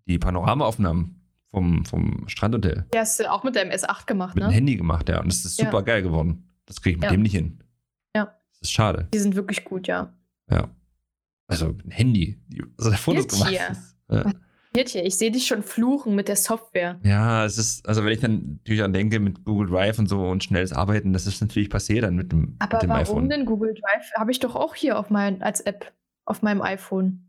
[0.06, 1.20] die Panoramaaufnahmen
[1.50, 2.86] vom, vom Strandhotel.
[2.92, 4.54] Die hast du auch mit deinem S8 gemacht, Mit dem ne?
[4.54, 5.20] Handy gemacht, ja.
[5.20, 5.66] Und das ist Ja.
[5.66, 6.48] super geil geworden.
[6.66, 7.10] Das kriege ich mit Ja.
[7.16, 7.62] dem nicht hin.
[8.14, 8.24] Ja.
[8.50, 9.08] Das ist schade.
[9.14, 10.12] Die sind wirklich gut, ja.
[10.50, 10.68] Ja.
[11.48, 12.40] Also ein Handy.
[12.76, 13.50] Also der Fotos Jetzt gemacht.
[13.50, 13.76] hier.
[14.10, 14.32] Ja.
[14.76, 17.00] Ich sehe dich schon fluchen mit der Software.
[17.02, 20.20] ja, es ist, also wenn ich dann natürlich an denke mit Google Drive und so
[20.26, 23.28] und schnelles Arbeiten, das ist natürlich passé dann mit dem, Aber mit dem warum iPhone.
[23.28, 24.12] denn Google Drive?
[24.16, 25.92] Habe ich doch auch hier auf mein, als App
[26.26, 27.22] auf meinem iPhone.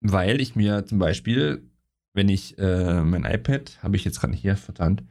[0.00, 1.68] Weil ich mir zum Beispiel,
[2.14, 5.02] wenn ich äh, mein iPad, habe ich jetzt gerade hier vertannt,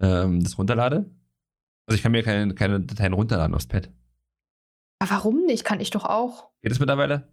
[0.00, 1.10] ähm, das runterlade.
[1.86, 3.90] Also ich kann mir keine, keine Dateien runterladen aufs Pad.
[5.00, 5.64] Aber warum nicht?
[5.64, 6.50] Kann ich doch auch.
[6.62, 7.28] Geht das mittlerweile?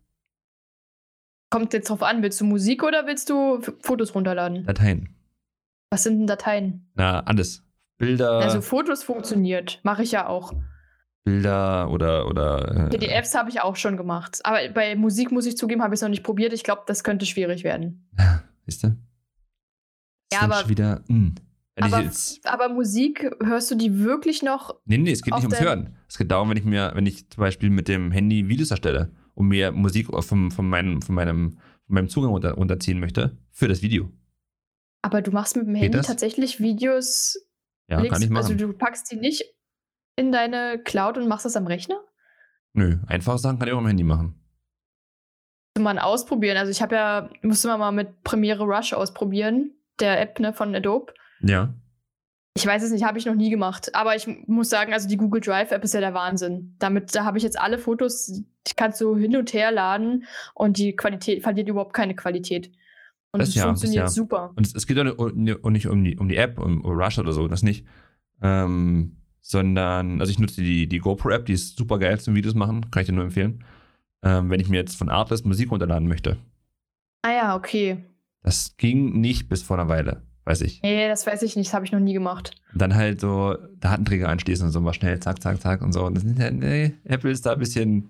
[1.52, 4.66] Kommt jetzt drauf an, willst du Musik oder willst du F Fotos runterladen?
[4.66, 5.10] Dateien.
[5.92, 6.90] Was sind denn Dateien?
[6.96, 7.64] Na, alles.
[7.98, 10.54] Bilder, Also Fotos funktioniert, mache ich ja auch.
[11.26, 14.40] Bilder oder, oder äh, PDFs habe ich auch schon gemacht.
[14.44, 16.54] Aber bei Musik muss ich zugeben, habe ich es noch nicht probiert.
[16.54, 18.10] Ich glaube, das könnte schwierig werden.
[18.66, 18.96] Siehst du?
[20.34, 21.04] Ja, aber- wieder.
[21.10, 21.34] Mh.
[21.76, 22.12] Wenn Aber,
[22.44, 24.76] aber Musik, hörst du die wirklich noch?
[24.86, 25.96] nee, nee, es geht nicht ums Hören.
[26.08, 29.12] Es geht darum, wenn ich mir, wenn ich zum Beispiel mit dem Handy Videos erstelle
[29.34, 31.52] und mir Musik vom, von, meinem, von, meinem,
[31.86, 34.12] von meinem Zugang runter, runterziehen möchte für das Video.
[35.02, 36.08] Aber du machst mit dem Geht Handy das?
[36.08, 37.38] tatsächlich Videos.
[37.88, 38.44] Ja, legst- kann ich machen.
[38.44, 39.44] Also du packst die nicht
[40.16, 42.00] in deine Cloud und machst das am Rechner?
[42.74, 44.36] Nö, einfache Sachen kann ich auch am Handy machen.
[45.78, 46.58] Muss man ausprobieren.
[46.58, 50.76] Also ich habe ja, musste man mal mit Premiere Rush ausprobieren, der App ne, von
[50.76, 51.14] Adobe.
[51.42, 51.74] Ja.
[52.54, 53.96] Ich weiß es nicht, habe ich noch nie gemacht.
[53.96, 56.76] Aber ich muss sagen, also die Google Drive App ist ja der Wahnsinn.
[56.80, 58.28] Damit, da habe ich jetzt alle Fotos,
[58.68, 62.72] die kannst du hin und her laden und die Qualität verliert überhaupt keine Qualität.
[63.32, 64.10] Und Das es ja, das funktioniert ja.
[64.10, 64.52] super.
[64.56, 66.92] Und es, es geht auch nicht, auch nicht um, die, um die App, um, um
[66.92, 67.86] Rush oder so, das nicht.
[68.42, 72.92] Ähm, sondern, also ich nutze die, die GoPro-App, die ist super geil zum Videos machen,
[72.92, 73.64] kann ich dir nur empfehlen.
[74.24, 76.38] Ähm, wenn ich mir jetzt von Artlist Musik runterladen möchte.
[77.24, 78.04] Ah ja, okay.
[78.44, 80.82] Das ging nicht bis vor einer Weile, weiß ich.
[80.82, 82.52] Nee, das weiß ich nicht, das habe ich noch nie gemacht.
[82.74, 86.04] Und dann halt so Datenträger anschließen und so mal schnell, zack, zack, zack und so.
[86.06, 88.10] Und das sind halt, nee, Apple ist da ein bisschen,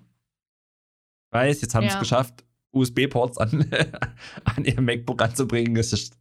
[1.30, 1.94] weiß, jetzt haben sie Ja.
[1.94, 3.66] es geschafft, USB-Ports an,
[4.44, 5.74] an ihr MacBook anzubringen.
[5.74, 6.18] Das ist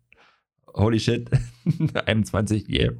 [0.73, 1.29] holy shit.
[2.05, 2.93] 21, yeah.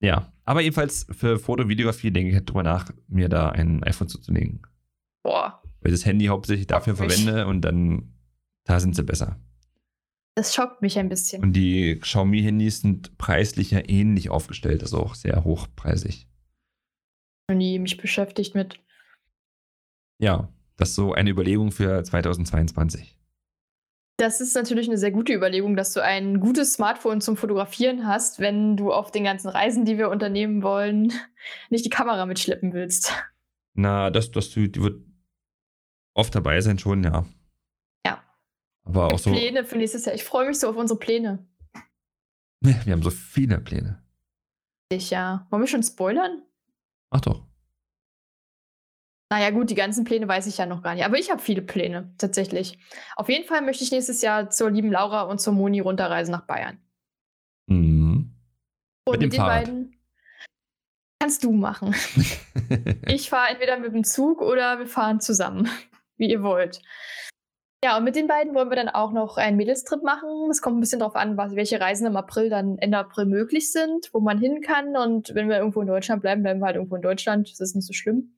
[0.00, 4.08] Ja, aber jedenfalls für Foto, Videografie denke ich halt drüber nach, mir da ein iPhone
[4.08, 4.62] zuzulegen.
[5.22, 8.12] Boah, Weil ich das Handy hauptsächlich dafür verwende und dann,
[8.64, 9.40] da sind sie besser.
[10.36, 11.42] Das schockt mich ein bisschen.
[11.42, 16.28] Und die Xiaomi-Handys sind preislich ja ähnlich aufgestellt, also auch sehr hochpreisig.
[17.50, 18.78] noch nie mich beschäftigt mit.
[20.20, 23.18] Ja, das ist so eine Überlegung für 2022.
[24.18, 28.38] Das ist natürlich eine sehr gute Überlegung, dass du ein gutes Smartphone zum Fotografieren hast,
[28.38, 31.12] wenn du auf den ganzen Reisen, die wir unternehmen wollen,
[31.70, 33.12] nicht die Kamera mitschleppen willst.
[33.74, 34.78] Na, das, das wird
[36.14, 37.04] oft dabei sein schon.
[37.04, 37.26] Ja.
[38.86, 40.14] Aber auch so, Pläne für nächstes Jahr.
[40.14, 41.46] Ich freue mich so auf unsere Pläne.
[42.60, 44.02] wir haben so viele Pläne.
[44.92, 45.46] Ja.
[45.50, 46.42] Wollen wir schon spoilern?
[47.10, 47.44] Ach doch.
[49.30, 51.04] Naja, gut, die ganzen Pläne weiß ich ja noch gar nicht.
[51.04, 52.78] Aber ich habe viele Pläne, tatsächlich.
[53.16, 56.46] Auf jeden Fall möchte ich nächstes Jahr zur lieben Laura und zur Moni runterreisen nach
[56.46, 56.78] Bayern.
[57.68, 58.32] Mhm.
[59.04, 59.64] Und Mit dem den Fahrrad.
[59.64, 59.96] beiden
[61.20, 61.94] kannst du machen.
[63.08, 65.68] Ich fahre entweder mit dem Zug oder wir fahren zusammen,
[66.16, 66.82] wie ihr wollt.
[67.86, 70.50] Ja, und mit den beiden wollen wir dann auch noch einen Mädelstrip machen.
[70.50, 73.70] Es kommt ein bisschen darauf an, was, welche Reisen im April dann Ende April möglich
[73.70, 74.96] sind, wo man hin kann.
[74.96, 77.48] Und wenn wir irgendwo in Deutschland bleiben, bleiben wir halt irgendwo in Deutschland.
[77.48, 78.36] Das ist nicht so schlimm.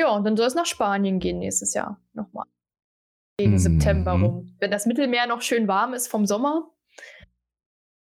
[0.00, 2.46] Ja, und dann soll es nach Spanien gehen nächstes Jahr nochmal.
[3.36, 3.58] Gegen Mhm.
[3.58, 4.54] September rum.
[4.60, 6.70] Wenn das Mittelmeer noch schön warm ist vom Sommer,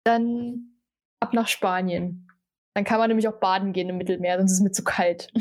[0.04, 0.76] dann
[1.20, 2.28] ab nach Spanien.
[2.76, 5.34] Dann kann man nämlich auch baden gehen im Mittelmeer, sonst ist es mir zu kalt.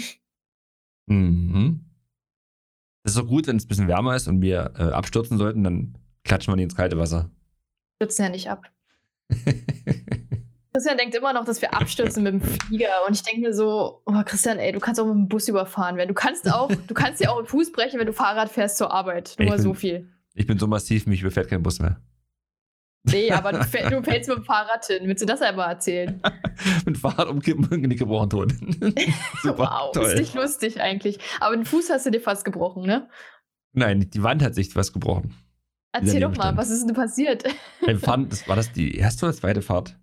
[1.07, 1.85] mhm.
[3.11, 5.65] Das ist so gut, wenn es ein bisschen wärmer ist und wir äh, abstürzen sollten,
[5.65, 7.29] dann klatschen wir die ins kalte Wasser.
[7.97, 8.63] Stürzen ja nicht ab.
[10.73, 12.87] Christian denkt immer noch, dass wir abstürzen mit dem Flieger.
[13.09, 15.97] Und ich denke mir so, oh Christian, ey, du kannst auch mit dem Bus überfahren
[15.97, 16.07] werden.
[16.09, 18.93] Du kannst auch, du kannst dir auch den Fuß brechen, wenn du Fahrrad fährst zur
[18.93, 19.35] Arbeit.
[19.39, 20.09] Nur Ich mal so bin- viel.
[20.35, 22.01] ich bin so massiv, mich überfährt kein Bus mehr.
[23.05, 25.03] Nee, aber du, fäll, du fällst mit dem Fahrrad hin.
[25.05, 26.21] Willst du das einmal erzählen?
[26.85, 28.53] mit dem Fahrrad umkippen und Genick gebrochen tot.
[29.43, 30.07] Super, wow, toll.
[30.07, 31.19] ist nicht lustig eigentlich.
[31.41, 33.09] Aber den Fuß hast du dir fast gebrochen, ne?
[33.73, 35.35] Nein, die Wand hat sich was gebrochen.
[35.93, 37.45] Erzähl doch mal, was ist denn passiert?
[37.81, 39.99] Wir fahren, das, war das die erste oder zweite Fahrt?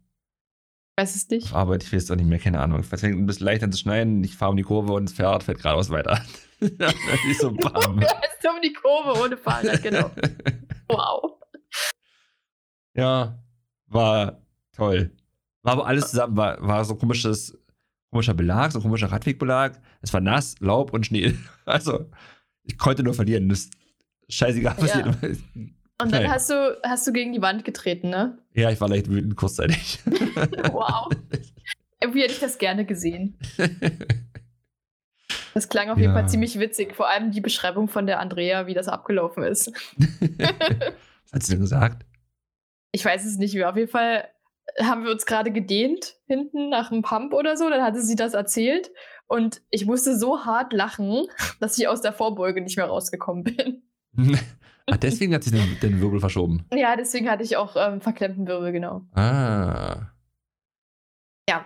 [0.98, 1.48] Weiß es nicht.
[1.48, 2.80] Auf Arbeit, ich weiß auch nicht mehr, keine Ahnung.
[2.80, 5.14] Es fängt ein bisschen leicht an zu schneiden, ich fahre um die Kurve und das
[5.14, 6.22] Fahrrad fährt geradeaus weiter.
[6.60, 6.94] das
[7.30, 8.00] ist so bam.
[8.00, 10.12] du um die Kurve ohne Fahrrad, genau.
[10.90, 11.38] wow.
[12.98, 13.38] Ja,
[13.86, 14.42] war
[14.76, 15.12] toll.
[15.62, 17.58] War aber alles zusammen, war, war so komisches,
[18.10, 19.80] komischer Belag, so komischer Radwegbelag.
[20.02, 21.34] Es war nass, Laub und Schnee.
[21.66, 22.10] Also,
[22.64, 23.50] ich konnte nur verlieren.
[23.50, 23.74] Das ist
[24.30, 25.06] scheißegal passiert.
[25.06, 25.30] Ja.
[26.02, 28.38] Und dann hast du, hast du gegen die Wand getreten, ne?
[28.54, 30.00] Ja, ich war leicht wütend kurzzeitig.
[30.72, 31.10] wow.
[32.00, 33.38] Irgendwie hätte ich das gerne gesehen.
[35.54, 36.96] Das klang auf jeden Fall ziemlich witzig.
[36.96, 39.74] Vor allem die Beschreibung von der Andrea, wie das abgelaufen ist.
[39.98, 42.07] Was hat sie denn gesagt?
[42.92, 43.70] Ich weiß es nicht mehr.
[43.70, 44.28] Auf jeden Fall
[44.80, 47.70] haben wir uns gerade gedehnt hinten nach einem Pump oder so.
[47.70, 48.92] Dann hatte sie das erzählt.
[49.28, 51.28] Und ich musste so hart lachen,
[51.60, 53.84] dass ich aus der Vorbeuge nicht mehr rausgekommen bin.
[54.88, 56.66] Ach, deswegen hat sich den, den, Wirbel verschoben.
[56.74, 59.02] Ja, deswegen hatte ich auch ähm, verklemmten Wirbel, genau.
[59.14, 60.12] Ah.
[61.50, 61.66] Ja.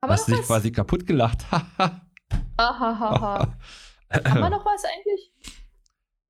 [0.00, 1.44] Aber Hast du dich quasi kaputt gelacht?
[2.56, 3.56] Ahahaha.
[4.10, 5.32] Haben wir noch was eigentlich?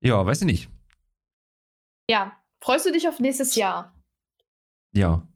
[0.01, 0.69] Ja, weiß ich nicht.
[2.09, 2.37] Ja.
[2.63, 3.94] Freust du dich auf nächstes Jahr?
[4.95, 5.27] Ja.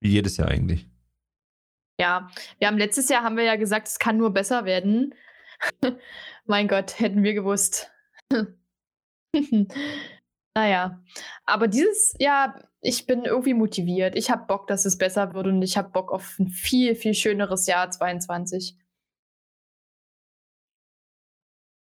[0.00, 0.86] Wie jedes Jahr eigentlich.
[2.00, 5.14] Ja, wir haben letztes Jahr haben wir ja gesagt, es kann nur besser werden.
[6.46, 7.90] mein Gott, hätten wir gewusst.
[10.54, 11.02] naja,
[11.44, 14.16] aber dieses Jahr, ich bin irgendwie motiviert.
[14.16, 17.14] Ich habe Bock, dass es besser wird und ich habe Bock auf ein viel, viel
[17.14, 18.78] schöneres Jahr 22.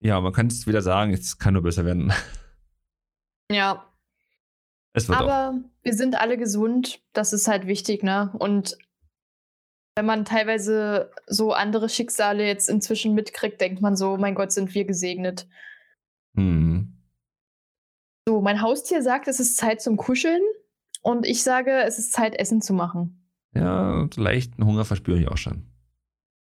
[0.03, 2.13] Ja, man kann es wieder sagen, es kann nur besser werden.
[3.51, 3.91] Ja.
[4.95, 5.69] Es wird Aber auch.
[5.83, 8.33] wir sind alle gesund, das ist halt wichtig, ne?
[8.39, 8.77] Und
[9.95, 14.73] wenn man teilweise so andere Schicksale jetzt inzwischen mitkriegt, denkt man so, mein Gott, sind
[14.73, 15.47] wir gesegnet.
[16.37, 16.97] Hm.
[18.27, 20.41] So, mein Haustier sagt, es ist Zeit zum Kuscheln
[21.01, 23.29] und ich sage, es ist Zeit, Essen zu machen.
[23.53, 25.69] Ja, leichten Hunger verspüre ich auch schon.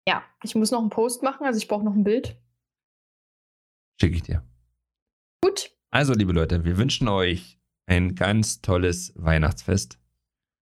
[0.08, 2.40] Ja, ich muss noch einen Post machen, also ich brauche noch ein Bild.
[4.00, 4.42] Schicke ich dir.
[5.42, 5.70] Gut.
[5.90, 7.57] Also, liebe Leute, wir wünschen euch
[7.88, 9.98] ein ganz tolles Weihnachtsfest.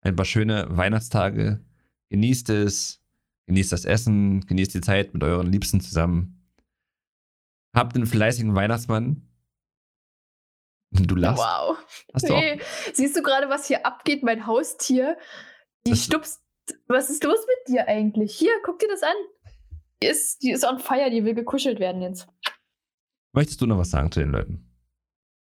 [0.02, 1.64] Ein paar schöne Weihnachtstage.
[2.10, 3.02] Genießt es,
[3.48, 6.48] genießt das Essen, genießt die Zeit mit euren Liebsten zusammen.
[7.74, 9.26] Habt einen fleißigen Weihnachtsmann,
[10.92, 11.44] Du lachst.
[11.44, 11.78] Wow.
[12.14, 12.60] Hast du nee.
[12.94, 14.24] Siehst du gerade, was hier abgeht?
[14.24, 15.18] Mein Haustier.
[15.86, 16.42] Die das stupst.
[16.88, 18.36] Was ist los mit dir eigentlich?
[18.36, 19.16] Hier, guck dir das an.
[20.02, 22.28] Die ist, die ist on fire, die will gekuschelt werden jetzt.
[23.34, 24.75] Möchtest du noch was sagen zu den Leuten?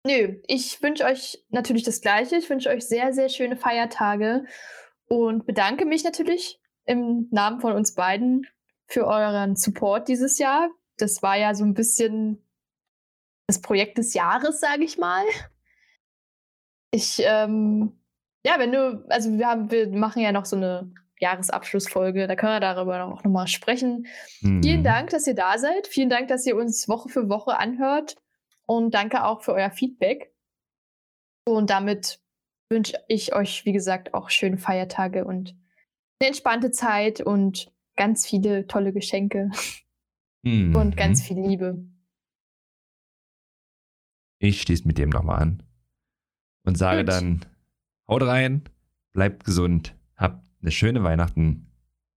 [0.09, 2.37] Nö, ich wünsche euch natürlich das Gleiche.
[2.37, 4.47] Ich wünsche euch sehr, sehr schöne Feiertage
[5.07, 8.47] und bedanke mich natürlich im Namen von uns beiden
[8.87, 10.71] für euren Support dieses Jahr.
[10.97, 12.43] Das war ja so ein bisschen
[13.49, 15.25] das Projekt des Jahres, sage ich mal.
[16.91, 18.01] Ich, ähm,
[18.47, 20.91] ja, wenn du, also wir haben, wir machen ja noch so eine
[21.21, 24.07] Jahresabschlussfolge, da können wir darüber auch nochmal sprechen.
[24.41, 24.63] Mhm.
[24.63, 25.87] Vielen Dank, dass ihr da seid.
[25.87, 28.17] Vielen Dank, dass ihr uns Woche für Woche anhört.
[28.69, 30.35] Und danke auch für euer Feedback.
[31.47, 32.21] Und damit
[32.71, 35.57] wünsche ich euch, wie gesagt, auch schöne Feiertage und
[36.21, 39.51] eine entspannte Zeit und ganz viele tolle Geschenke
[40.43, 40.77] mhm.
[40.77, 41.83] und ganz viel Liebe.
[44.39, 45.63] Ich schließe mit dem nochmal an
[46.65, 47.09] und sage Gut.
[47.09, 47.47] dann,
[48.07, 48.65] haut rein,
[49.15, 51.73] bleibt gesund, habt eine schöne Weihnachten.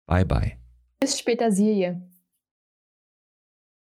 [0.05, 0.57] Bye bye.
[0.99, 2.10] Bis später, Silje.